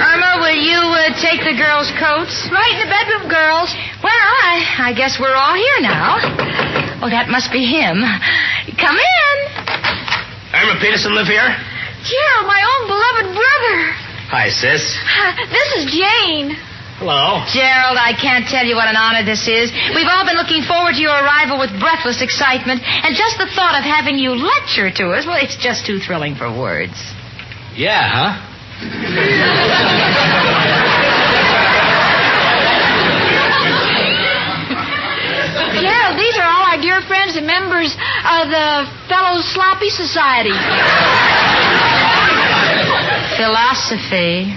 Irma, 0.00 0.40
will 0.40 0.56
you 0.56 0.80
uh, 0.80 1.20
take 1.20 1.44
the 1.44 1.56
girls' 1.56 1.92
coats? 1.98 2.48
Right 2.50 2.72
in 2.72 2.80
the 2.80 2.90
bedroom, 2.92 3.28
girls. 3.28 3.72
Well, 4.02 4.12
I, 4.12 4.90
I 4.90 4.92
guess 4.96 5.18
we're 5.20 5.34
all 5.34 5.54
here 5.54 5.80
now. 5.80 6.71
Oh, 7.02 7.10
that 7.10 7.26
must 7.26 7.50
be 7.50 7.66
him. 7.66 7.98
Come 8.78 8.94
in. 8.94 9.36
Irma 10.54 10.78
Peterson 10.78 11.18
live 11.18 11.26
here? 11.26 11.50
Gerald, 12.06 12.46
my 12.46 12.62
own 12.62 12.82
beloved 12.86 13.34
brother. 13.34 13.76
Hi, 14.30 14.46
sis. 14.46 14.86
This 15.50 15.68
is 15.82 15.90
Jane. 15.90 16.54
Hello. 17.02 17.42
Gerald, 17.50 17.98
I 17.98 18.14
can't 18.14 18.46
tell 18.46 18.62
you 18.62 18.78
what 18.78 18.86
an 18.86 18.94
honor 18.94 19.26
this 19.26 19.50
is. 19.50 19.74
We've 19.98 20.06
all 20.06 20.22
been 20.22 20.38
looking 20.38 20.62
forward 20.62 20.94
to 20.94 21.02
your 21.02 21.10
arrival 21.10 21.58
with 21.58 21.74
breathless 21.82 22.22
excitement, 22.22 22.86
and 22.86 23.18
just 23.18 23.34
the 23.42 23.50
thought 23.50 23.74
of 23.74 23.82
having 23.82 24.14
you 24.14 24.38
lecture 24.38 24.86
to 25.02 25.10
us, 25.10 25.26
well, 25.26 25.42
it's 25.42 25.58
just 25.58 25.82
too 25.82 25.98
thrilling 25.98 26.38
for 26.38 26.46
words. 26.54 26.94
Yeah, 27.74 28.06
huh? 28.06 28.38
Gerald, 35.82 36.14
these 36.14 36.38
are 36.38 36.46
all 36.46 36.61
our 36.72 36.80
dear 36.80 37.02
friends 37.04 37.36
and 37.36 37.44
members 37.46 37.92
of 38.24 38.48
the 38.48 38.88
Fellow 39.04 39.44
Sloppy 39.44 39.92
Society. 39.92 40.56
Philosophy. 43.36 44.48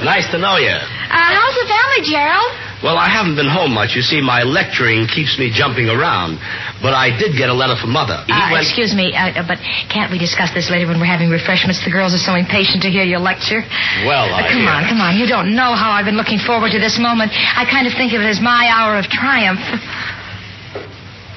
Nice 0.00 0.24
to 0.32 0.38
know 0.40 0.56
you. 0.56 0.72
Uh, 0.72 1.12
how's 1.36 1.52
the 1.60 1.68
family, 1.68 2.00
Gerald? 2.08 2.48
Well, 2.80 2.96
I 2.96 3.12
haven't 3.12 3.36
been 3.36 3.50
home 3.52 3.76
much. 3.76 3.92
You 3.92 4.00
see, 4.00 4.24
my 4.24 4.40
lecturing 4.40 5.04
keeps 5.04 5.36
me 5.36 5.52
jumping 5.52 5.92
around. 5.92 6.40
But 6.80 6.96
I 6.96 7.12
did 7.12 7.36
get 7.36 7.52
a 7.52 7.56
letter 7.56 7.76
from 7.76 7.92
Mother. 7.92 8.16
Uh, 8.24 8.48
went- 8.48 8.64
excuse 8.64 8.96
me, 8.96 9.12
uh, 9.12 9.44
but 9.44 9.60
can't 9.92 10.08
we 10.08 10.16
discuss 10.16 10.48
this 10.56 10.70
later 10.72 10.88
when 10.88 10.96
we're 10.96 11.12
having 11.12 11.28
refreshments? 11.28 11.84
The 11.84 11.92
girls 11.92 12.14
are 12.16 12.24
so 12.24 12.40
impatient 12.40 12.80
to 12.84 12.90
hear 12.90 13.04
your 13.04 13.20
lecture. 13.20 13.60
Well, 14.08 14.32
Uh, 14.32 14.40
I... 14.40 14.48
come 14.48 14.64
on, 14.64 14.88
come 14.88 15.00
on. 15.04 15.20
You 15.20 15.28
don't 15.28 15.52
know 15.52 15.76
how 15.76 15.92
I've 15.92 16.08
been 16.08 16.16
looking 16.16 16.38
forward 16.40 16.72
to 16.72 16.80
this 16.80 16.96
moment. 16.98 17.32
I 17.36 17.68
kind 17.68 17.84
of 17.86 17.92
think 17.92 18.16
of 18.16 18.22
it 18.24 18.28
as 18.32 18.40
my 18.40 18.64
hour 18.72 18.96
of 18.96 19.04
triumph. 19.12 19.60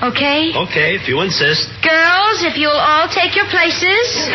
Okay? 0.03 0.51
Okay, 0.51 0.95
if 0.99 1.07
you 1.07 1.21
insist. 1.21 1.71
Girls, 1.79 2.43
if 2.43 2.57
you'll 2.57 2.75
all 2.75 3.07
take 3.07 3.35
your 3.35 3.47
places. 3.47 4.27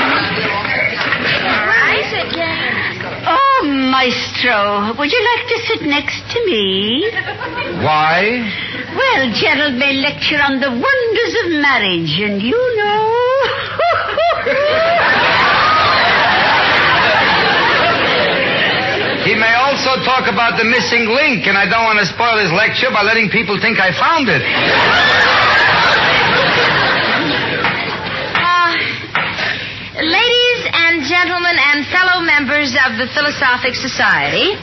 Right, 1.52 2.04
said 2.08 2.32
Jane. 2.32 3.04
Oh, 3.28 3.68
Maestro, 3.92 4.96
would 4.96 5.12
you 5.12 5.22
like 5.36 5.44
to 5.48 5.58
sit 5.68 5.82
next 5.82 6.24
to 6.32 6.40
me? 6.46 7.10
Why? 7.84 8.48
Well, 8.96 9.30
Gerald 9.36 9.74
may 9.74 9.92
lecture 10.00 10.40
on 10.40 10.58
the 10.58 10.72
wonders 10.72 11.32
of 11.44 11.60
marriage, 11.60 12.16
and 12.16 12.40
you 12.40 12.56
know. 12.56 13.04
He 19.28 19.34
may 19.34 19.52
also 19.60 20.00
talk 20.08 20.24
about 20.32 20.56
the 20.56 20.64
missing 20.64 21.04
link, 21.12 21.44
and 21.46 21.58
I 21.58 21.68
don't 21.68 21.84
want 21.84 21.98
to 21.98 22.06
spoil 22.06 22.38
his 22.40 22.50
lecture 22.52 22.88
by 22.88 23.02
letting 23.02 23.28
people 23.28 23.60
think 23.60 23.76
I 23.78 23.92
found 23.92 24.28
it. 24.32 24.40
Uh, 28.40 28.72
ladies 29.98 30.62
and 30.70 31.02
gentlemen 31.02 31.58
and 31.58 31.82
fellow 31.90 32.22
members 32.22 32.70
of 32.86 32.94
the 33.02 33.10
Philosophic 33.10 33.74
Society, 33.74 34.54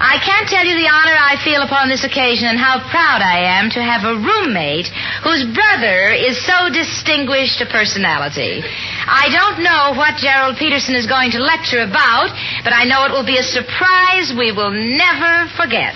I 0.00 0.16
can't 0.24 0.48
tell 0.48 0.64
you 0.64 0.80
the 0.80 0.88
honor 0.88 1.12
I 1.12 1.36
feel 1.44 1.60
upon 1.60 1.92
this 1.92 2.04
occasion 2.08 2.48
and 2.48 2.56
how 2.56 2.80
proud 2.88 3.20
I 3.20 3.60
am 3.60 3.68
to 3.76 3.80
have 3.84 4.08
a 4.08 4.16
roommate 4.16 4.88
whose 5.20 5.44
brother 5.52 6.16
is 6.16 6.40
so 6.40 6.72
distinguished 6.72 7.60
a 7.60 7.68
personality. 7.68 8.64
I 9.04 9.28
don't 9.28 9.60
know 9.60 9.92
what 9.92 10.16
Gerald 10.16 10.56
Peterson 10.56 10.96
is 10.96 11.04
going 11.04 11.36
to 11.36 11.40
lecture 11.40 11.84
about, 11.84 12.32
but 12.64 12.72
I 12.72 12.88
know 12.88 13.04
it 13.04 13.12
will 13.12 13.28
be 13.28 13.36
a 13.36 13.44
surprise 13.44 14.32
we 14.32 14.56
will 14.56 14.72
never 14.72 15.52
forget. 15.52 15.94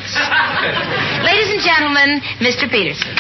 Ladies 1.25 1.49
and 1.49 1.65
gentlemen, 1.65 2.21
Mr. 2.45 2.69
Peterson. 2.69 3.17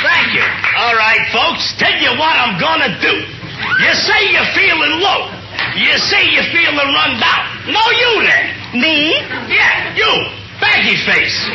Thank 0.00 0.40
you. 0.40 0.61
All 0.82 0.96
right, 0.98 1.22
folks, 1.30 1.62
tell 1.78 1.94
you 2.02 2.10
what 2.18 2.34
I'm 2.34 2.58
gonna 2.58 2.90
do. 2.98 3.14
You 3.14 3.92
say 3.94 4.18
you're 4.34 4.50
feeling 4.50 4.98
low. 4.98 5.30
You 5.78 5.94
say 6.10 6.26
you're 6.34 6.50
feeling 6.50 6.88
run 6.90 7.22
down. 7.22 7.42
No, 7.70 7.82
you 8.02 8.10
there. 8.26 8.46
Me? 8.74 9.14
Yeah, 9.46 9.94
you. 9.94 10.12
Baggy 10.60 10.96
face. 11.06 11.36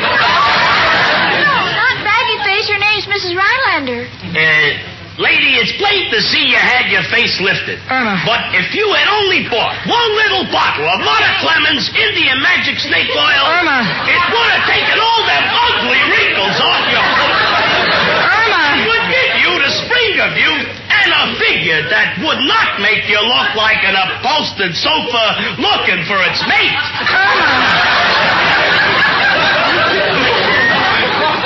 No, 1.37 1.53
not 1.53 1.95
baggy 2.07 2.37
face. 2.47 2.65
Your 2.71 2.79
name's 2.79 3.05
Mrs. 3.05 3.35
Rhinelander. 3.37 4.07
Uh, 4.09 5.21
lady, 5.21 5.59
it's 5.61 5.71
plain 5.77 6.09
to 6.09 6.19
see 6.23 6.49
you 6.49 6.57
had 6.57 6.89
your 6.89 7.03
face 7.13 7.37
lifted. 7.43 7.77
Irma. 7.91 8.17
But 8.25 8.55
if 8.57 8.73
you 8.73 8.87
had 8.95 9.07
only 9.11 9.45
bought 9.51 9.75
one 9.85 10.09
little 10.17 10.45
bottle 10.49 10.87
of 10.89 10.99
Mother 11.03 11.31
Clemens 11.43 11.91
Indian 11.93 12.39
Magic 12.41 12.79
Snake 12.81 13.11
Oil, 13.13 13.43
Irma. 13.59 13.79
it 14.09 14.21
would 14.33 14.49
have 14.55 14.65
taken 14.65 14.97
all 14.97 15.21
them 15.29 15.43
ugly 15.45 16.01
wrinkles 16.09 16.57
off 16.63 16.83
your 16.89 17.05
Irma. 17.05 18.63
It 18.81 18.85
would 18.89 19.05
give 19.13 19.31
you 19.45 19.51
the 19.61 19.71
spring 19.85 20.06
of 20.19 20.33
you 20.37 20.49
and 20.49 21.09
a 21.13 21.23
figure 21.37 21.81
that 21.89 22.17
would 22.21 22.41
not 22.45 22.81
make 22.81 23.05
you 23.09 23.21
look 23.21 23.53
like 23.53 23.81
an 23.85 23.95
upholstered 23.95 24.73
sofa 24.73 25.25
looking 25.61 26.01
for 26.09 26.19
its 26.25 26.41
mate. 26.49 26.77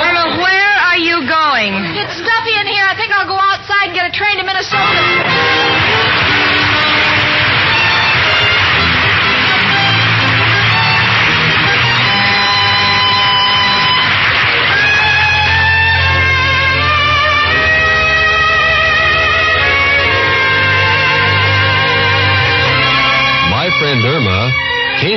Irma, 0.00 0.40
where 0.40 0.62
doing? 1.62 1.74
It's 1.94 2.14
stuffy 2.18 2.54
in 2.58 2.66
here. 2.66 2.84
I 2.84 2.94
think 2.96 3.12
I'll 3.12 3.28
go 3.28 3.38
outside 3.38 3.90
and 3.90 3.94
get 3.94 4.06
a 4.08 4.14
train 4.14 4.38
to 4.38 4.44
Minnesota. 4.44 5.01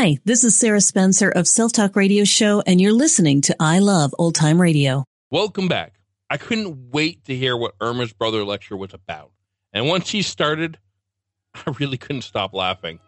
Hi, 0.00 0.16
this 0.24 0.44
is 0.44 0.56
Sarah 0.56 0.80
Spencer 0.80 1.28
of 1.28 1.48
Self 1.48 1.72
Talk 1.72 1.96
Radio 1.96 2.22
Show, 2.22 2.62
and 2.64 2.80
you're 2.80 2.92
listening 2.92 3.40
to 3.40 3.56
I 3.58 3.80
Love 3.80 4.14
Old 4.16 4.36
Time 4.36 4.62
Radio. 4.62 5.02
Welcome 5.32 5.66
back. 5.66 5.94
I 6.30 6.36
couldn't 6.36 6.92
wait 6.92 7.24
to 7.24 7.34
hear 7.34 7.56
what 7.56 7.74
Irma's 7.80 8.12
brother 8.12 8.44
lecture 8.44 8.76
was 8.76 8.94
about. 8.94 9.32
And 9.72 9.88
once 9.88 10.06
she 10.06 10.22
started, 10.22 10.78
I 11.54 11.74
really 11.80 11.96
couldn't 11.96 12.22
stop 12.22 12.54
laughing. 12.54 13.00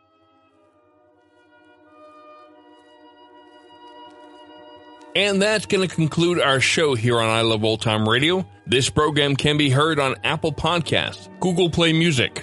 And 5.14 5.40
that's 5.40 5.66
going 5.66 5.88
to 5.88 5.94
conclude 5.94 6.40
our 6.40 6.58
show 6.58 6.96
here 6.96 7.20
on 7.20 7.28
I 7.28 7.42
Love 7.42 7.62
Old 7.62 7.82
Time 7.82 8.08
Radio. 8.08 8.44
This 8.66 8.90
program 8.90 9.36
can 9.36 9.56
be 9.56 9.70
heard 9.70 10.00
on 10.00 10.16
Apple 10.24 10.52
Podcasts, 10.52 11.28
Google 11.38 11.70
Play 11.70 11.92
Music, 11.92 12.42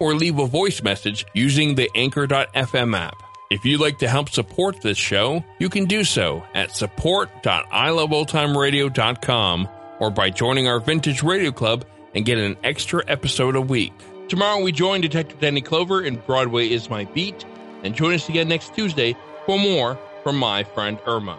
or 0.00 0.14
leave 0.14 0.38
a 0.38 0.46
voice 0.46 0.82
message 0.82 1.26
using 1.34 1.76
the 1.76 1.88
Anchor.fm 1.94 2.98
app. 2.98 3.22
If 3.50 3.64
you'd 3.64 3.80
like 3.80 3.98
to 3.98 4.08
help 4.08 4.30
support 4.30 4.80
this 4.80 4.98
show, 4.98 5.44
you 5.58 5.68
can 5.68 5.84
do 5.84 6.04
so 6.04 6.42
at 6.54 6.74
support.iloveoldtimeradio.com 6.74 9.68
or 9.98 10.10
by 10.10 10.30
joining 10.30 10.68
our 10.68 10.80
Vintage 10.80 11.22
Radio 11.22 11.52
Club 11.52 11.84
and 12.14 12.24
get 12.24 12.38
an 12.38 12.56
extra 12.64 13.04
episode 13.06 13.56
a 13.56 13.60
week. 13.60 13.92
Tomorrow 14.28 14.62
we 14.62 14.72
join 14.72 15.00
Detective 15.00 15.40
Danny 15.40 15.60
Clover 15.60 16.02
in 16.02 16.16
Broadway 16.16 16.70
is 16.70 16.88
My 16.88 17.04
Beat, 17.06 17.44
and 17.82 17.94
join 17.94 18.14
us 18.14 18.28
again 18.28 18.48
next 18.48 18.74
Tuesday 18.74 19.16
for 19.46 19.58
more 19.58 19.98
from 20.22 20.36
my 20.36 20.62
friend 20.62 20.98
Irma. 21.06 21.38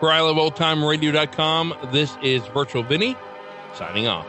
For 0.00 0.08
iloveoldtimeradio.com, 0.08 1.74
this 1.92 2.16
is 2.22 2.42
Virtual 2.46 2.82
Vinny, 2.82 3.16
signing 3.74 4.06
off. 4.06 4.26